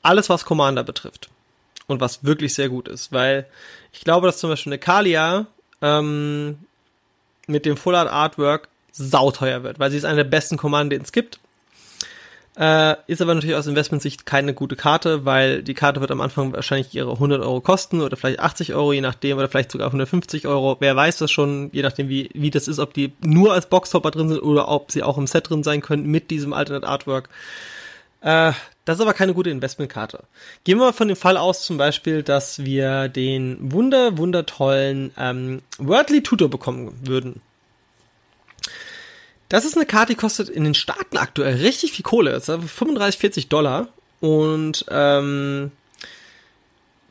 [0.00, 1.28] Alles, was Commander betrifft
[1.88, 3.46] und was wirklich sehr gut ist, weil
[3.92, 5.46] ich glaube, dass zum Beispiel eine Kalia
[5.82, 6.58] ähm,
[7.46, 11.02] mit dem Full Art Artwork sauteuer wird, weil sie ist eine der besten Commander, die
[11.02, 11.38] es gibt.
[12.58, 16.54] Äh, ist aber natürlich aus Investmentsicht keine gute Karte, weil die Karte wird am Anfang
[16.54, 20.46] wahrscheinlich ihre 100 Euro kosten oder vielleicht 80 Euro, je nachdem, oder vielleicht sogar 150
[20.46, 20.78] Euro.
[20.80, 24.10] Wer weiß das schon, je nachdem, wie, wie das ist, ob die nur als Boxtopper
[24.10, 27.28] drin sind oder ob sie auch im Set drin sein können mit diesem Alternate Artwork.
[28.22, 28.52] Äh,
[28.86, 30.22] das ist aber keine gute Investmentkarte.
[30.62, 35.60] Gehen wir mal von dem Fall aus zum Beispiel, dass wir den wunder, wundertollen ähm,
[35.78, 37.42] Wordly Tutor bekommen würden.
[39.48, 42.30] Das ist eine Karte, die kostet in den Staaten aktuell richtig viel Kohle.
[42.30, 43.88] Das ist 35, 40 Dollar.
[44.20, 45.72] Und ähm,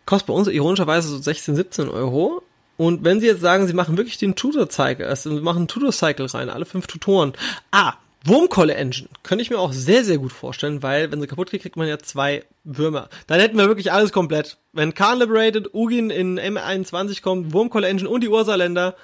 [0.06, 2.42] kostet bei uns ironischerweise so 16, 17 Euro.
[2.78, 6.50] Und wenn sie jetzt sagen, sie machen wirklich den Tutor-Cycle, also machen einen Tutor-Cycle rein,
[6.50, 7.34] alle fünf Tutoren.
[7.72, 7.96] Ah,
[8.26, 11.62] Wurmkolle Engine könnte ich mir auch sehr, sehr gut vorstellen, weil wenn sie kaputt geht,
[11.62, 13.08] kriegt man ja zwei Würmer.
[13.28, 14.58] Dann hätten wir wirklich alles komplett.
[14.74, 18.96] Wenn Khan Liberated, Ugin in M21 kommt, Wurmkolle Engine und die Ursaländer,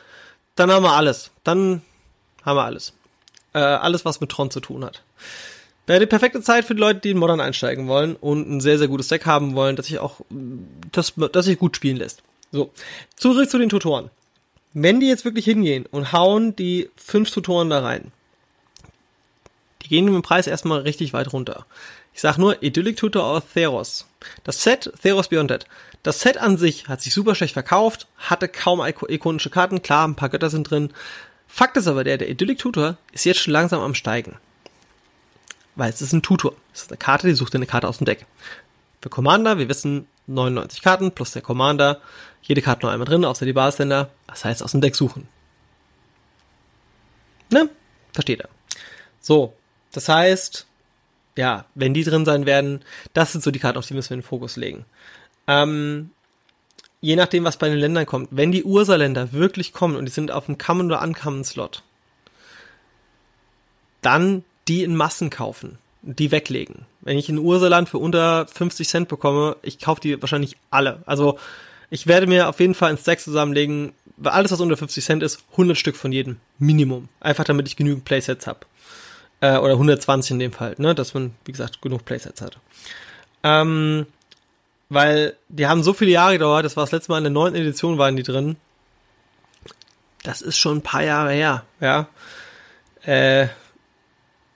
[0.55, 1.29] dann haben wir alles.
[1.43, 1.83] Dann
[2.43, 2.93] haben wir alles.
[3.53, 5.03] Äh, alles, was mit Tron zu tun hat.
[5.85, 8.79] Wäre die perfekte Zeit für die Leute, die in Modern einsteigen wollen und ein sehr,
[8.79, 10.21] sehr gutes Deck haben wollen, das sich auch,
[10.91, 12.23] das, das sich gut spielen lässt.
[12.51, 12.71] So.
[13.15, 14.09] Zurück zu den Tutoren.
[14.73, 18.11] Wenn die jetzt wirklich hingehen und hauen die fünf Tutoren da rein,
[19.81, 21.65] die gehen dem Preis erstmal richtig weit runter.
[22.13, 24.07] Ich sag nur Idyllic Tutor aus Theros.
[24.43, 25.65] Das Set, Theros Beyond Dead.
[26.03, 30.15] Das Set an sich hat sich super schlecht verkauft, hatte kaum ikonische Karten, klar, ein
[30.15, 30.91] paar Götter sind drin.
[31.47, 34.37] Fakt ist aber der, der Idyllic Tutor ist jetzt schon langsam am Steigen.
[35.75, 36.53] Weil es ist ein Tutor.
[36.73, 38.25] Es ist eine Karte, die sucht eine Karte aus dem Deck.
[39.01, 42.01] Für Commander, wir wissen, 99 Karten plus der Commander.
[42.41, 44.09] Jede Karte nur einmal drin, außer die Basisländer.
[44.27, 45.27] Das heißt, aus dem Deck suchen.
[47.51, 47.69] Ne?
[48.13, 48.49] Versteht er.
[49.19, 49.53] So,
[49.93, 50.65] das heißt,
[51.37, 52.81] ja, wenn die drin sein werden,
[53.13, 54.85] das sind so die Karten, auf die müssen wir den Fokus legen.
[55.47, 56.11] Ähm,
[56.99, 60.31] je nachdem, was bei den Ländern kommt, wenn die Ursaländer wirklich kommen und die sind
[60.31, 61.83] auf dem Common oder Uncommon Slot,
[64.01, 66.85] dann die in Massen kaufen, die weglegen.
[67.01, 71.01] Wenn ich ein Ursaland für unter 50 Cent bekomme, ich kaufe die wahrscheinlich alle.
[71.05, 71.39] Also
[71.89, 75.23] ich werde mir auf jeden Fall ein Stack zusammenlegen, weil alles, was unter 50 Cent
[75.23, 76.37] ist, 100 Stück von jedem.
[76.59, 77.09] Minimum.
[77.19, 78.59] Einfach damit ich genügend Playsets habe.
[79.41, 80.95] Äh, oder 120 in dem Fall, ne?
[80.95, 82.59] Dass man, wie gesagt, genug Playsets hat.
[83.43, 84.05] Ähm,
[84.89, 87.59] weil die haben so viele Jahre gedauert, das war das letzte Mal in der neunten
[87.59, 88.55] Edition waren die drin.
[90.23, 92.07] Das ist schon ein paar Jahre her, ja.
[93.03, 93.47] Äh,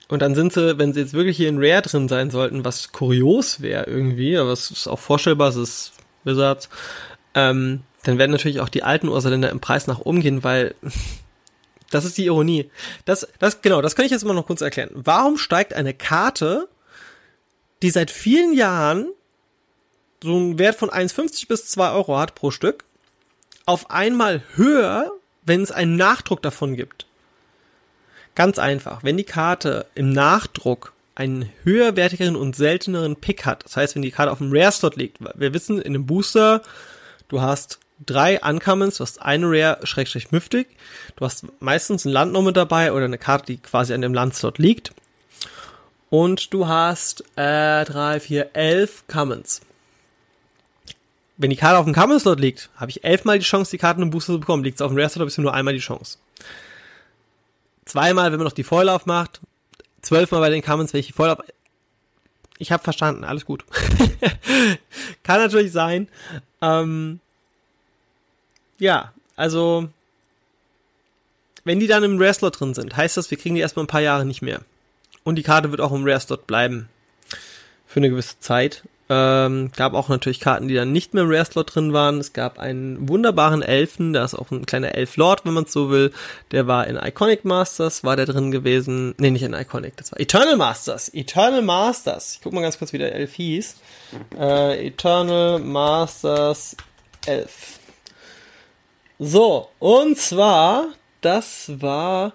[0.08, 2.92] und dann sind sie, wenn sie jetzt wirklich hier in Rare drin sein sollten, was
[2.92, 6.68] kurios wäre irgendwie, aber es ist auch vorstellbar, es ist Wizards,
[7.34, 10.76] ähm, dann werden natürlich auch die alten Ursaländer im Preis nach oben gehen, weil
[11.90, 12.70] das ist die Ironie.
[13.04, 14.90] Das, das, genau, das kann ich jetzt mal noch kurz erklären.
[14.94, 16.68] Warum steigt eine Karte,
[17.82, 19.08] die seit vielen Jahren
[20.22, 22.84] so einen Wert von 1,50 bis 2 Euro hat pro Stück,
[23.64, 25.12] auf einmal höher,
[25.44, 27.06] wenn es einen Nachdruck davon gibt?
[28.34, 29.02] Ganz einfach.
[29.02, 34.10] Wenn die Karte im Nachdruck einen höherwertigeren und selteneren Pick hat, das heißt, wenn die
[34.10, 36.62] Karte auf dem Rare-Slot liegt, wir wissen, in einem Booster,
[37.28, 40.68] du hast drei Uncommons, du hast eine Rare Schrägstrich Mythic,
[41.16, 44.14] du hast meistens ein Land noch mit dabei oder eine Karte, die quasi an dem
[44.14, 44.92] Landslot liegt.
[46.08, 49.60] Und du hast äh, drei, vier, elf Commons.
[51.36, 54.10] Wenn die Karte auf dem Common-Slot liegt, habe ich elfmal die Chance, die Karten im
[54.10, 54.64] Booster zu bekommen.
[54.64, 56.18] Liegt es auf dem Rare-Slot, habe ich nur einmal die Chance.
[57.84, 59.40] Zweimal, wenn man noch die Foil aufmacht.
[60.00, 61.38] Zwölfmal bei den Commons, wenn ich die Foil auf...
[62.58, 63.66] Ich habe verstanden, alles gut.
[65.24, 66.08] Kann natürlich sein.
[66.62, 67.20] Ähm,
[68.78, 69.88] ja, also
[71.64, 74.00] wenn die dann im Rare-Slot drin sind, heißt das, wir kriegen die erstmal ein paar
[74.00, 74.60] Jahre nicht mehr.
[75.24, 76.88] Und die Karte wird auch im Rare-Slot bleiben.
[77.86, 78.84] Für eine gewisse Zeit.
[79.08, 82.18] Ähm, gab auch natürlich Karten, die dann nicht mehr im Rare-Slot drin waren.
[82.18, 85.90] Es gab einen wunderbaren Elfen, da ist auch ein kleiner Elf-Lord, wenn man es so
[85.90, 86.12] will.
[86.50, 89.14] Der war in Iconic Masters, war der drin gewesen.
[89.18, 91.08] Nee, nicht in Iconic, das war Eternal Masters.
[91.14, 92.34] Eternal Masters.
[92.34, 93.76] Ich guck mal ganz kurz, wie der Elf hieß.
[94.38, 96.76] Äh, Eternal Masters
[97.26, 97.80] Elf.
[99.18, 100.88] So, und zwar,
[101.22, 102.32] das war,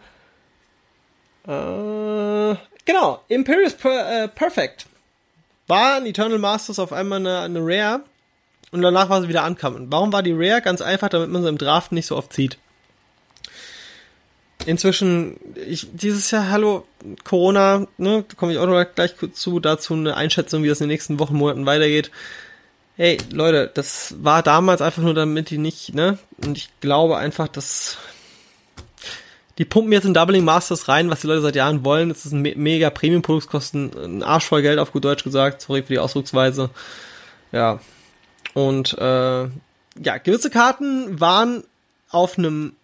[1.47, 2.55] äh,
[2.85, 4.87] genau, Imperious per, äh, Perfect.
[5.67, 8.01] War ein Eternal Masters auf einmal eine, eine Rare
[8.71, 9.87] und danach war sie wieder ankommen.
[9.89, 10.61] Warum war die Rare?
[10.61, 12.57] Ganz einfach, damit man sie im Draft nicht so oft zieht.
[14.65, 16.85] Inzwischen, ich, dieses Jahr, hallo,
[17.23, 20.87] Corona, ne, da komme ich auch noch gleich zu, dazu eine Einschätzung, wie das in
[20.87, 22.11] den nächsten Wochen, Monaten weitergeht.
[22.97, 27.47] Hey, Leute, das war damals einfach nur, damit die nicht, ne, und ich glaube einfach,
[27.47, 27.97] dass
[29.57, 32.09] die pumpen jetzt in Doubling Masters rein, was die Leute seit Jahren wollen.
[32.09, 35.61] Das ist ein me mega Premium-Produkt, kosten ein Arsch voll Geld, auf gut Deutsch gesagt.
[35.61, 36.69] Sorry für die Ausdrucksweise.
[37.51, 37.79] Ja.
[38.53, 41.63] Und, äh, ja, gewisse Karten waren
[42.09, 42.75] auf einem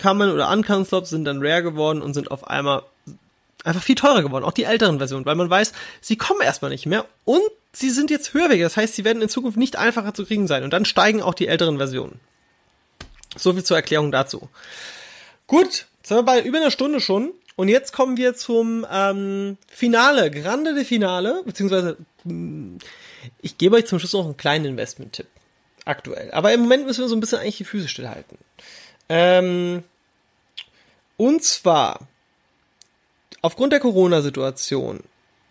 [0.00, 2.82] Common oder Uncommon Slot sind dann rare geworden und sind auf einmal
[3.64, 6.86] einfach viel teurer geworden, auch die älteren Versionen, weil man weiß, sie kommen erstmal nicht
[6.86, 7.42] mehr und
[7.72, 10.64] sie sind jetzt höherwertig, das heißt, sie werden in Zukunft nicht einfacher zu kriegen sein
[10.64, 12.20] und dann steigen auch die älteren Versionen.
[13.36, 14.48] So viel zur Erklärung dazu.
[15.46, 20.30] Gut, sind wir bei über einer Stunde schon und jetzt kommen wir zum ähm, Finale,
[20.30, 22.78] Grande de Finale, beziehungsweise hm,
[23.42, 25.26] ich gebe euch zum Schluss noch einen kleinen Investment-Tipp
[25.84, 28.38] aktuell, aber im Moment müssen wir so ein bisschen eigentlich die Füße stillhalten.
[29.08, 29.82] Ähm,
[31.16, 32.08] und zwar,
[33.42, 35.00] aufgrund der Corona-Situation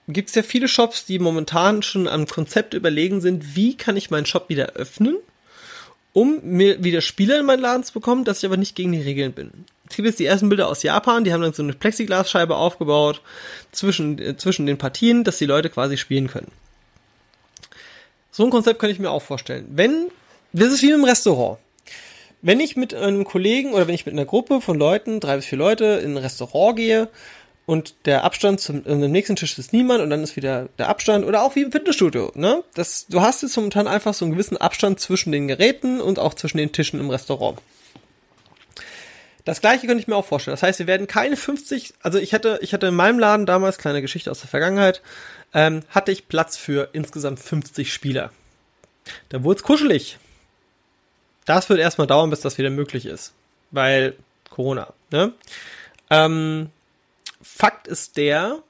[0.07, 4.09] gibt es ja viele Shops, die momentan schon am Konzept überlegen sind, wie kann ich
[4.09, 5.17] meinen Shop wieder öffnen,
[6.13, 9.01] um mir wieder Spieler in meinen Laden zu bekommen, dass ich aber nicht gegen die
[9.01, 9.65] Regeln bin.
[9.87, 13.21] Es gibt jetzt die ersten Bilder aus Japan, die haben dann so eine Plexiglasscheibe aufgebaut
[13.71, 16.51] zwischen, äh, zwischen den Partien, dass die Leute quasi spielen können.
[18.31, 19.67] So ein Konzept kann ich mir auch vorstellen.
[19.69, 20.07] Wenn,
[20.53, 21.59] das ist wie im Restaurant
[22.41, 25.45] wenn ich mit einem Kollegen oder wenn ich mit einer Gruppe von Leuten, drei bis
[25.45, 27.09] vier Leute, in ein Restaurant gehe
[27.70, 31.26] und der Abstand zum, zum nächsten Tisch ist niemand und dann ist wieder der Abstand
[31.26, 32.63] oder auch wie im Fitnessstudio, ne?
[32.74, 36.34] Das, du hast jetzt momentan einfach so einen gewissen Abstand zwischen den Geräten und auch
[36.34, 37.59] zwischen den Tischen im Restaurant.
[39.45, 40.53] Das gleiche könnte ich mir auch vorstellen.
[40.53, 43.78] Das heißt, wir werden keine 50, also ich hatte, ich hatte in meinem Laden damals,
[43.78, 45.01] kleine Geschichte aus der Vergangenheit,
[45.53, 48.32] ähm, hatte ich Platz für insgesamt 50 Spieler.
[49.30, 50.20] Da wurde es kuschelig
[51.49, 53.34] das wird erstmal dauern, bis das wieder möglich ist.
[53.72, 54.15] Weil
[54.51, 55.34] Corona, ne?
[56.11, 56.70] Ähm,
[57.41, 58.63] Fakt ist der,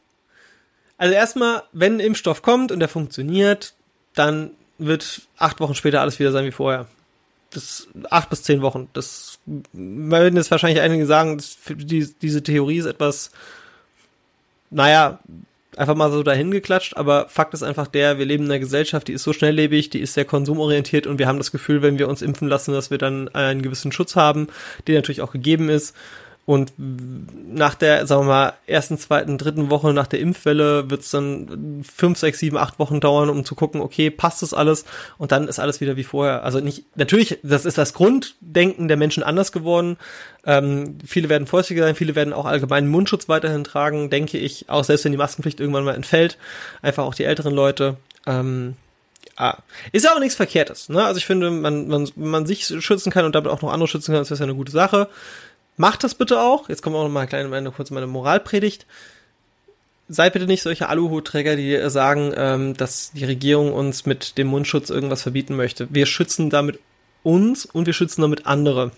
[0.98, 3.74] also erstmal, wenn ein Impfstoff kommt und der funktioniert,
[4.16, 6.88] dann wird acht Wochen später alles wieder sein wie vorher.
[7.52, 8.90] Das acht bis zehn Wochen.
[8.94, 9.40] Das
[9.74, 13.32] werden jetzt wahrscheinlich einige sagen, die, diese Theorie ist etwas,
[14.70, 15.20] naja,
[15.78, 19.08] einfach mal so dahin geklatscht, aber Fakt ist einfach der, wir leben in einer Gesellschaft,
[19.08, 22.10] die ist so schnelllebig, die ist sehr konsumorientiert und wir haben das Gefühl, wenn wir
[22.10, 24.48] uns impfen lassen, dass wir dann einen gewissen Schutz haben,
[24.88, 25.96] der natürlich auch gegeben ist.
[26.50, 31.12] Und nach der, sagen wir mal, ersten, zweiten, dritten Woche nach der Impfwelle wird es
[31.12, 34.84] dann fünf, sechs, sieben, acht Wochen dauern, um zu gucken, okay, passt das alles?
[35.20, 36.44] Und dann ist alles wieder wie vorher.
[36.44, 39.98] Also nicht, natürlich, das ist das Grunddenken der Menschen anders geworden.
[40.44, 44.84] Ähm, viele werden vorsichtiger sein, viele werden auch allgemeinen Mundschutz weiterhin tragen, denke ich, auch
[44.84, 46.40] selbst wenn die Maskenpflicht irgendwann mal entfällt.
[46.82, 47.98] Einfach auch die älteren Leute.
[48.26, 48.74] Ähm,
[49.36, 49.58] Ah,
[49.94, 50.90] ist ja auch nichts Verkehrtes.
[50.90, 51.02] Ne?
[51.02, 54.12] Also ich finde, man, man, man sich schützen kann und damit auch noch andere schützen
[54.12, 55.08] kann, ist das ja eine gute Sache.
[55.80, 56.68] Macht das bitte auch.
[56.68, 58.86] Jetzt kommen wir auch noch mal kleine, eine, kurz meine Moralpredigt.
[60.10, 64.90] Seid bitte nicht solche Aluhutträger, die sagen, ähm, dass die Regierung uns mit dem Mundschutz
[64.90, 65.88] irgendwas verbieten möchte.
[65.90, 66.80] Wir schützen damit
[67.24, 68.92] uns und wir schützen damit andere.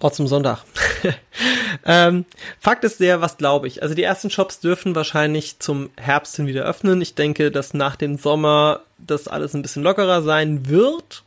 [0.00, 0.64] Ort zum Sonntag.
[1.84, 2.24] ähm,
[2.58, 3.82] Fakt ist der, was glaube ich.
[3.82, 7.02] Also die ersten Shops dürfen wahrscheinlich zum Herbst hin wieder öffnen.
[7.02, 11.24] Ich denke, dass nach dem Sommer das alles ein bisschen lockerer sein wird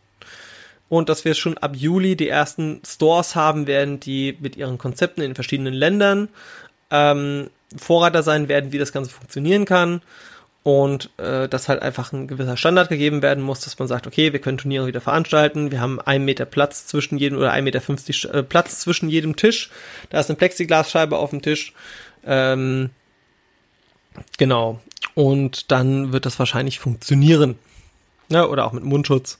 [0.92, 5.22] und dass wir schon ab Juli die ersten Stores haben werden, die mit ihren Konzepten
[5.22, 6.28] in verschiedenen Ländern
[6.90, 10.02] ähm, Vorreiter sein werden, wie das Ganze funktionieren kann.
[10.64, 14.34] Und äh, dass halt einfach ein gewisser Standard gegeben werden muss, dass man sagt, okay,
[14.34, 17.82] wir können Turniere wieder veranstalten, wir haben einen Meter Platz zwischen jedem oder ein Meter
[17.82, 19.72] fünfzig äh, Platz zwischen jedem Tisch,
[20.12, 21.74] da ist eine Plexiglasscheibe auf dem Tisch,
[22.26, 22.92] ähm,
[24.38, 24.80] genau,
[25.16, 27.58] und dann wird das wahrscheinlich funktionieren,
[28.30, 29.40] ja, oder auch mit Mundschutz.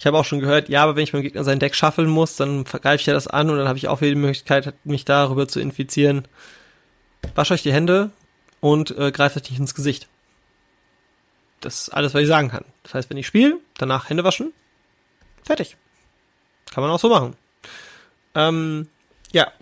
[0.00, 2.34] Ich habe auch schon gehört, ja, aber wenn ich meinem Gegner sein Deck schaffeln muss,
[2.36, 5.04] dann greife ich ja das an und dann habe ich auch wieder die Möglichkeit, mich
[5.04, 6.26] darüber zu infizieren.
[7.34, 8.10] Wascht euch die Hände
[8.60, 10.08] und äh, greift euch nicht ins Gesicht.
[11.60, 12.64] Das ist alles, was ich sagen kann.
[12.82, 14.54] Das heißt, wenn ich spiele, danach Hände waschen,
[15.44, 15.76] fertig.
[16.72, 17.36] Kann man auch so machen.
[18.34, 18.88] Ähm,
[19.32, 19.52] ja,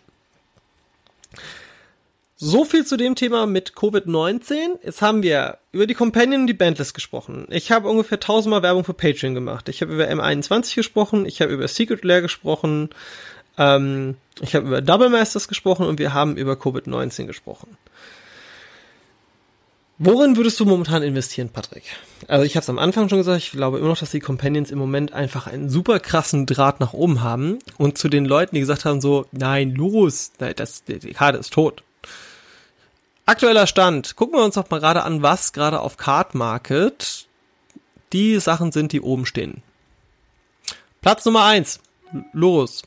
[2.41, 4.79] so viel zu dem Thema mit Covid-19.
[4.85, 7.47] Jetzt haben wir über die Companion und die Bandlist gesprochen.
[7.51, 9.69] Ich habe ungefähr tausendmal Werbung für Patreon gemacht.
[9.69, 12.91] Ich habe über M21 gesprochen, ich habe über Secret Lair gesprochen,
[13.59, 17.77] ähm, ich habe über Double Masters gesprochen und wir haben über Covid-19 gesprochen.
[20.01, 21.83] Worin würdest du momentan investieren, Patrick?
[22.29, 24.71] Also ich habe es am Anfang schon gesagt, ich glaube immer noch, dass die Companions
[24.71, 27.59] im Moment einfach einen super krassen Draht nach oben haben.
[27.79, 31.83] Und zu den Leuten, die gesagt haben so, nein, los, das, die Karte ist tot.
[33.29, 34.17] Aktueller Stand.
[34.17, 37.29] Gucken wir uns doch mal gerade an, was gerade auf Card Market
[38.15, 39.63] die Sachen sind, die oben stehen.
[41.03, 41.79] Platz Nummer eins,
[42.33, 42.81] Lurus.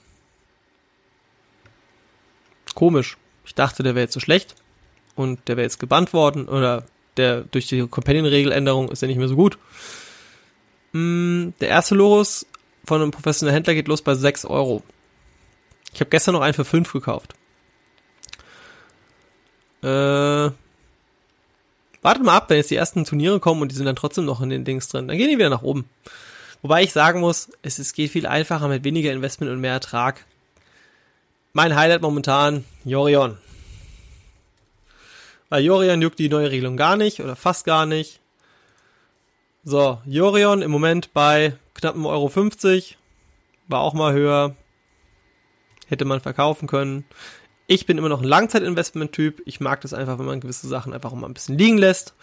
[2.73, 3.17] Komisch.
[3.45, 4.55] Ich dachte, der wäre jetzt so schlecht
[5.15, 6.85] und der wäre jetzt gebannt worden oder
[7.17, 9.59] der durch die Companion-Regeländerung ist er nicht mehr so gut.
[10.93, 12.47] Mm, der erste Lorus
[12.83, 14.81] von einem professionellen Händler geht los bei 6 Euro.
[15.93, 17.35] Ich habe gestern noch einen für 5 gekauft.
[19.83, 20.51] Äh,
[22.01, 24.41] wartet mal ab, wenn jetzt die ersten Turniere kommen und die sind dann trotzdem noch
[24.41, 25.07] in den Dings drin.
[25.07, 25.89] Dann gehen die wieder nach oben.
[26.61, 30.25] Wobei ich sagen muss, es, es geht viel einfacher mit weniger Investment und mehr Ertrag.
[31.53, 33.37] Mein Highlight momentan, Jorion.
[35.49, 38.19] Weil Jorion juckt die neue Regelung gar nicht oder fast gar nicht.
[39.63, 42.29] So, Jorion im Moment bei knapp 1,50 Euro.
[42.29, 42.97] 50.
[43.67, 44.55] War auch mal höher.
[45.87, 47.05] Hätte man verkaufen können.
[47.71, 49.43] Ich bin immer noch ein Langzeitinvestment-Typ.
[49.45, 52.13] Ich mag das einfach, wenn man gewisse Sachen einfach mal ein bisschen liegen lässt.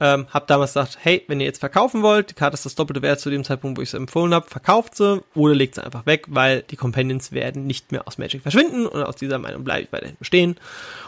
[0.00, 3.02] Ähm, hab damals gesagt, hey, wenn ihr jetzt verkaufen wollt, die Karte ist das doppelte
[3.02, 6.06] Wert zu dem Zeitpunkt, wo ich sie empfohlen habe, verkauft sie oder legt sie einfach
[6.06, 9.82] weg, weil die Companions werden nicht mehr aus Magic verschwinden und aus dieser Meinung bleibe
[9.82, 10.56] ich weiterhin bestehen.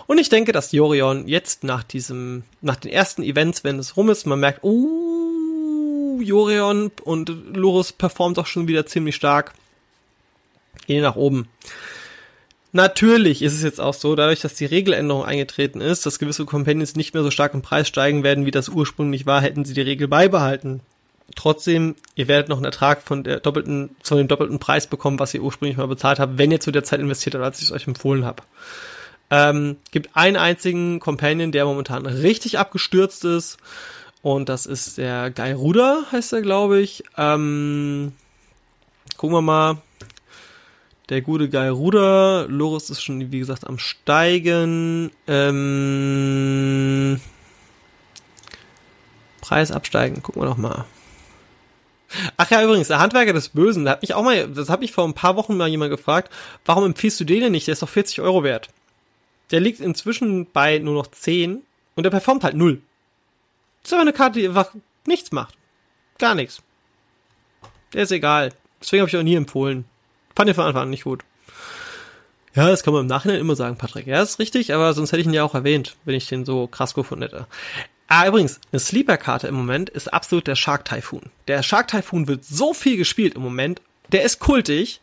[0.06, 4.10] Und ich denke, dass Jorion jetzt nach diesem, nach den ersten Events, wenn es rum
[4.10, 9.54] ist, man merkt, uh, Jorion und Lorus performt auch schon wieder ziemlich stark.
[10.86, 11.48] Gehen nach oben.
[12.72, 16.94] Natürlich ist es jetzt auch so, dadurch, dass die Regeländerung eingetreten ist, dass gewisse Companions
[16.94, 19.80] nicht mehr so stark im Preis steigen werden, wie das ursprünglich war, hätten sie die
[19.80, 20.80] Regel beibehalten.
[21.34, 25.34] Trotzdem, ihr werdet noch einen Ertrag von der doppelten, von dem doppelten Preis bekommen, was
[25.34, 27.72] ihr ursprünglich mal bezahlt habt, wenn ihr zu der Zeit investiert habt, als ich es
[27.72, 28.42] euch empfohlen habe.
[29.30, 33.58] Ähm, gibt einen einzigen Companion, der momentan richtig abgestürzt ist.
[34.22, 37.04] Und das ist der Guy Ruder, heißt er, glaube ich.
[37.16, 38.12] Ähm,
[39.16, 39.78] gucken wir mal
[41.10, 42.46] der gute Guy Ruder.
[42.48, 45.10] Loris ist schon, wie gesagt, am Steigen.
[45.26, 47.20] Ähm,
[49.40, 50.22] Preis absteigen.
[50.22, 50.86] Gucken wir noch mal.
[52.36, 54.92] Ach ja, übrigens, der Handwerker des Bösen, der hat mich auch mal, das hat mich
[54.92, 56.32] vor ein paar Wochen mal jemand gefragt,
[56.64, 57.68] warum empfiehlst du den denn nicht?
[57.68, 58.68] Der ist doch 40 Euro wert.
[59.52, 61.62] Der liegt inzwischen bei nur noch 10
[61.94, 62.80] und der performt halt null.
[63.82, 64.74] Das ist aber eine Karte, die einfach
[65.06, 65.54] nichts macht.
[66.18, 66.62] Gar nichts.
[67.92, 68.52] Der ist egal.
[68.80, 69.84] Deswegen habe ich auch nie empfohlen.
[70.34, 71.24] Fand ich von Anfang an nicht gut.
[72.54, 74.06] Ja, das kann man im Nachhinein immer sagen, Patrick.
[74.06, 76.66] Ja, ist richtig, aber sonst hätte ich ihn ja auch erwähnt, wenn ich den so
[76.66, 77.46] krass gefunden hätte.
[78.08, 81.30] Ah, übrigens, eine Sleeper-Karte im Moment ist absolut der Shark Typhoon.
[81.46, 83.80] Der Shark Typhoon wird so viel gespielt im Moment.
[84.10, 85.00] Der ist kultig.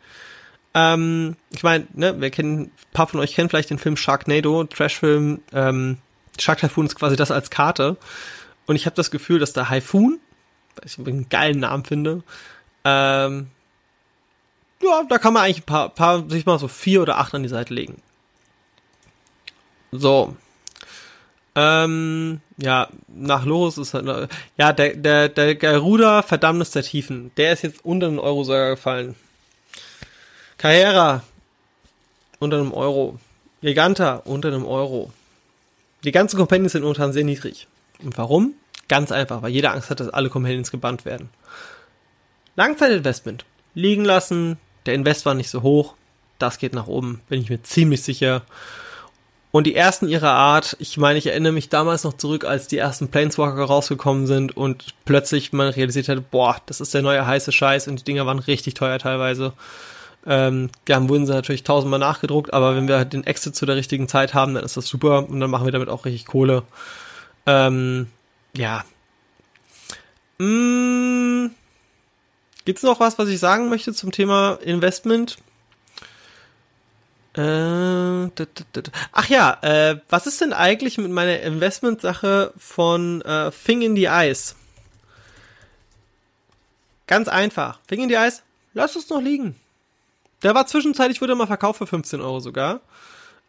[0.74, 4.66] Ähm, ich meine, ne, wir kennen, ein paar von euch kennen vielleicht den Film Sharknado,
[4.66, 5.40] Trashfilm.
[5.54, 6.00] Ähm,
[6.38, 7.96] Shark Typhoon ist quasi das als Karte.
[8.66, 10.20] Und ich habe das Gefühl, dass der Typhoon,
[10.76, 12.24] weil ich einen geilen Namen finde,
[12.84, 13.48] ähm,
[14.82, 17.44] ja, da kann man eigentlich ein paar, paar, sich mal so vier oder acht an
[17.44, 18.02] die Seite legen.
[19.92, 20.36] So.
[21.56, 27.54] Ähm, ja, nach Loris ist halt, ja, der, der, der Garuda Verdammnis der Tiefen, der
[27.54, 29.16] ist jetzt unter einen Euro sogar gefallen.
[30.58, 31.24] Carrera,
[32.40, 33.20] unter einem Euro.
[33.62, 35.12] Giganta, unter einem Euro.
[36.04, 37.68] Die ganzen Companions sind momentan sehr niedrig.
[38.04, 38.54] Und warum?
[38.88, 41.30] Ganz einfach, weil jeder Angst hat, dass alle Companions gebannt werden.
[42.56, 43.46] Langzeitinvestment.
[43.74, 44.58] Liegen lassen,
[44.88, 45.94] der Invest war nicht so hoch.
[46.40, 48.44] Das geht nach oben, bin ich mir ziemlich sicher.
[49.52, 52.78] Und die ersten ihrer Art, ich meine, ich erinnere mich damals noch zurück, als die
[52.78, 57.52] ersten Planeswalker rausgekommen sind und plötzlich man realisiert hat, boah, das ist der neue heiße
[57.52, 59.54] Scheiß und die Dinger waren richtig teuer teilweise.
[60.26, 64.08] Ähm, dann wurden sie natürlich tausendmal nachgedruckt, aber wenn wir den Exit zu der richtigen
[64.08, 66.64] Zeit haben, dann ist das super und dann machen wir damit auch richtig Kohle.
[67.46, 68.08] Ähm,
[68.54, 68.84] ja.
[70.38, 71.52] Mmh
[72.68, 75.38] Gibt's noch was, was ich sagen möchte zum Thema Investment?
[77.34, 78.28] Äh,
[79.14, 84.08] ach ja, äh, was ist denn eigentlich mit meiner Investment-Sache von äh, Thing in the
[84.08, 84.58] Eyes?
[87.08, 87.80] Ganz einfach.
[87.88, 89.56] Thing in the Eyes, lass es noch liegen.
[90.44, 92.82] Der war zwischenzeitlich, wurde mal verkauft für 15 Euro sogar.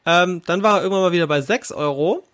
[0.07, 2.25] Ähm, dann war er irgendwann mal wieder bei 6 Euro.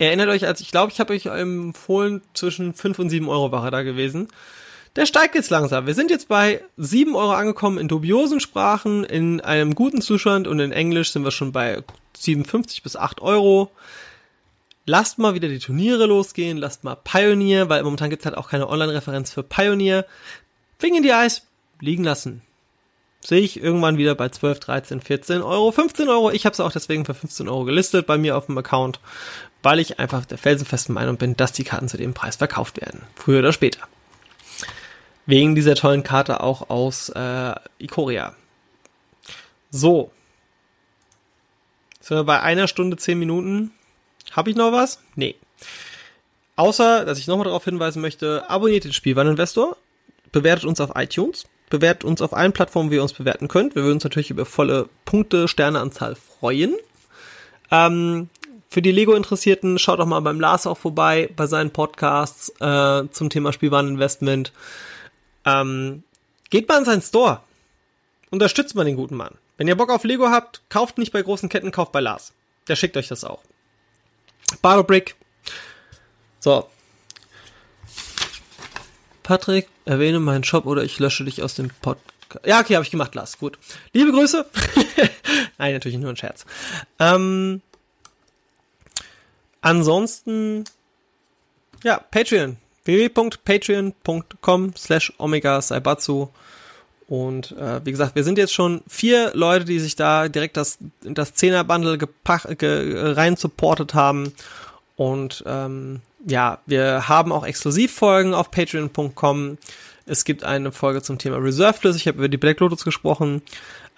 [0.00, 3.64] Erinnert euch, als ich glaube, ich habe euch empfohlen, zwischen 5 und 7 Euro war
[3.64, 4.26] er da gewesen.
[4.96, 5.86] Der steigt jetzt langsam.
[5.86, 10.60] Wir sind jetzt bei 7 Euro angekommen in dubiosen Sprachen, in einem guten Zustand und
[10.60, 11.82] in Englisch sind wir schon bei
[12.18, 13.70] 57 bis 8 Euro.
[14.84, 18.50] Lasst mal wieder die Turniere losgehen, lasst mal Pioneer, weil momentan gibt es halt auch
[18.50, 20.04] keine Online-Referenz für Pioneer.
[20.78, 21.46] Finger in die Eis,
[21.80, 22.42] liegen lassen.
[23.24, 26.30] sehe ich irgendwann wieder bei 12, 13, 14 Euro, 15 Euro.
[26.32, 29.00] Ich habe es auch deswegen für 15 Euro gelistet bei mir auf dem Account,
[29.62, 33.02] weil ich einfach der felsenfesten Meinung bin, dass die Karten zu dem Preis verkauft werden.
[33.14, 33.86] Früher oder später.
[35.26, 38.34] Wegen dieser tollen Karte auch aus äh, Ikoria.
[39.70, 40.10] So.
[42.00, 43.72] Sind wir bei einer Stunde, zehn Minuten.
[44.32, 45.00] Habe ich noch was?
[45.14, 45.36] Nee.
[46.56, 49.76] Außer, dass ich nochmal darauf hinweisen möchte, abonniert den Spielwareninvestor,
[50.32, 53.74] bewertet uns auf iTunes, bewertet uns auf allen Plattformen, wie ihr uns bewerten könnt.
[53.74, 56.74] Wir würden uns natürlich über volle Punkte, Sterneanzahl freuen.
[57.70, 58.28] Ähm,
[58.68, 63.30] für die Lego-Interessierten, schaut doch mal beim Lars auch vorbei, bei seinen Podcasts äh, zum
[63.30, 64.52] Thema Spielwareninvestment.
[65.44, 66.02] Ähm,
[66.50, 67.40] geht mal in seinen Store.
[68.30, 69.36] Unterstützt mal den guten Mann.
[69.56, 72.32] Wenn ihr Bock auf Lego habt, kauft nicht bei großen Ketten, kauft bei Lars.
[72.68, 73.42] Der schickt euch das auch.
[74.60, 75.14] Battle Brick.
[76.40, 76.68] So.
[79.22, 82.12] Patrick, erwähne meinen Shop oder ich lösche dich aus dem Podcast.
[82.44, 83.38] Ja, okay, habe ich gemacht, Lars.
[83.38, 83.58] Gut.
[83.92, 84.46] Liebe Grüße.
[85.58, 86.46] Nein, natürlich nur ein Scherz.
[86.98, 87.60] Ähm,
[89.60, 90.64] ansonsten,
[91.84, 96.28] ja, Patreon www.patreon.com slash omega saibatsu
[97.12, 100.78] und äh, wie gesagt, wir sind jetzt schon vier Leute, die sich da direkt das,
[101.02, 102.08] das 10er-Bundle ge
[103.12, 104.32] rein supportet haben.
[104.96, 109.58] Und ähm, ja, wir haben auch Exklusivfolgen auf patreon.com.
[110.06, 111.98] Es gibt eine Folge zum Thema Reserved List.
[111.98, 113.42] Ich habe über die Black Lotus gesprochen.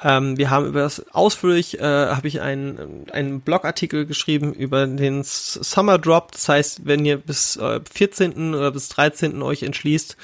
[0.04, 5.22] Ähm, wir haben über das ausführlich, äh, habe ich einen, einen Blogartikel geschrieben über den
[5.24, 6.30] Summer Drop.
[6.32, 8.54] Das heißt, wenn ihr bis äh, 14.
[8.54, 9.40] oder bis 13.
[9.40, 10.18] euch entschließt,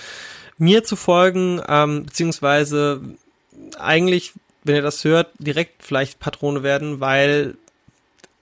[0.58, 3.00] mir zu folgen, ähm, beziehungsweise
[3.78, 4.34] eigentlich,
[4.64, 7.56] wenn ihr das hört, direkt vielleicht Patrone werden, weil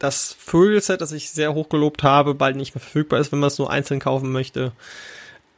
[0.00, 3.48] das Vögelset, das ich sehr hoch gelobt habe, bald nicht mehr verfügbar ist, wenn man
[3.48, 4.72] es nur einzeln kaufen möchte.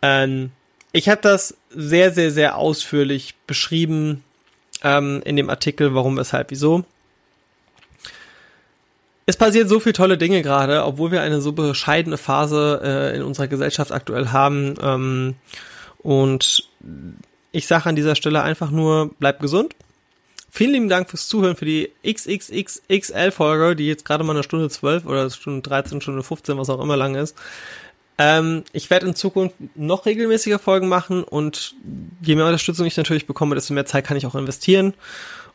[0.02, 0.51] Ähm,
[0.93, 4.24] ich habe das sehr, sehr, sehr ausführlich beschrieben,
[4.82, 6.85] ähm, in dem Artikel, warum, weshalb, wieso.
[9.27, 13.23] Es passiert so viel tolle Dinge gerade, obwohl wir eine so bescheidene Phase äh, in
[13.23, 14.74] unserer Gesellschaft aktuell haben.
[14.82, 15.35] Ähm,
[15.98, 16.69] und
[17.52, 19.74] ich sage an dieser Stelle einfach nur, bleibt gesund.
[20.51, 25.07] Vielen lieben Dank fürs Zuhören für die XXXXL-Folge, die jetzt gerade mal eine Stunde 12
[25.07, 27.36] oder Stunde 13, Stunde 15, was auch immer lang ist.
[28.22, 31.74] Ähm, ich werde in Zukunft noch regelmäßiger Folgen machen und
[32.20, 34.92] je mehr Unterstützung ich natürlich bekomme, desto mehr Zeit kann ich auch investieren.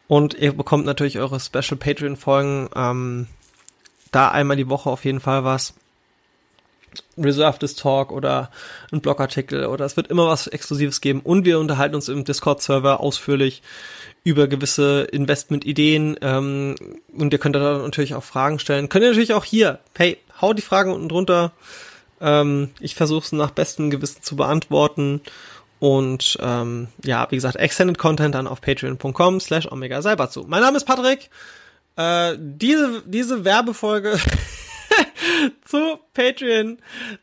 [0.07, 2.69] Und ihr bekommt natürlich eure Special Patreon-Folgen.
[2.75, 3.27] Ähm,
[4.11, 5.75] da einmal die Woche auf jeden Fall was.
[7.19, 8.49] Reserved Talk oder
[8.91, 12.99] ein Blogartikel oder es wird immer was Exklusives geben und wir unterhalten uns im Discord-Server
[12.99, 13.61] ausführlich
[14.23, 16.75] über gewisse Investment-Ideen ähm,
[17.13, 18.89] und ihr könnt da natürlich auch Fragen stellen.
[18.89, 21.51] Könnt ihr natürlich auch hier, hey, hau die Fragen unten drunter,
[22.21, 25.21] ähm, ich versuche es nach bestem Gewissen zu beantworten.
[25.79, 30.45] Und ähm, ja, wie gesagt, Extended Content dann auf patreon.com slash omega zu.
[30.47, 31.29] Mein Name ist Patrick.
[31.95, 34.19] Äh, diese, diese Werbefolge
[35.65, 36.79] zu Patreon,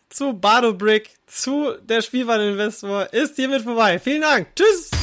[0.08, 3.98] zu Bardo Brick, zu der Spielwareninvestor ist hiermit vorbei.
[3.98, 4.48] Vielen Dank.
[4.54, 5.01] Tschüss.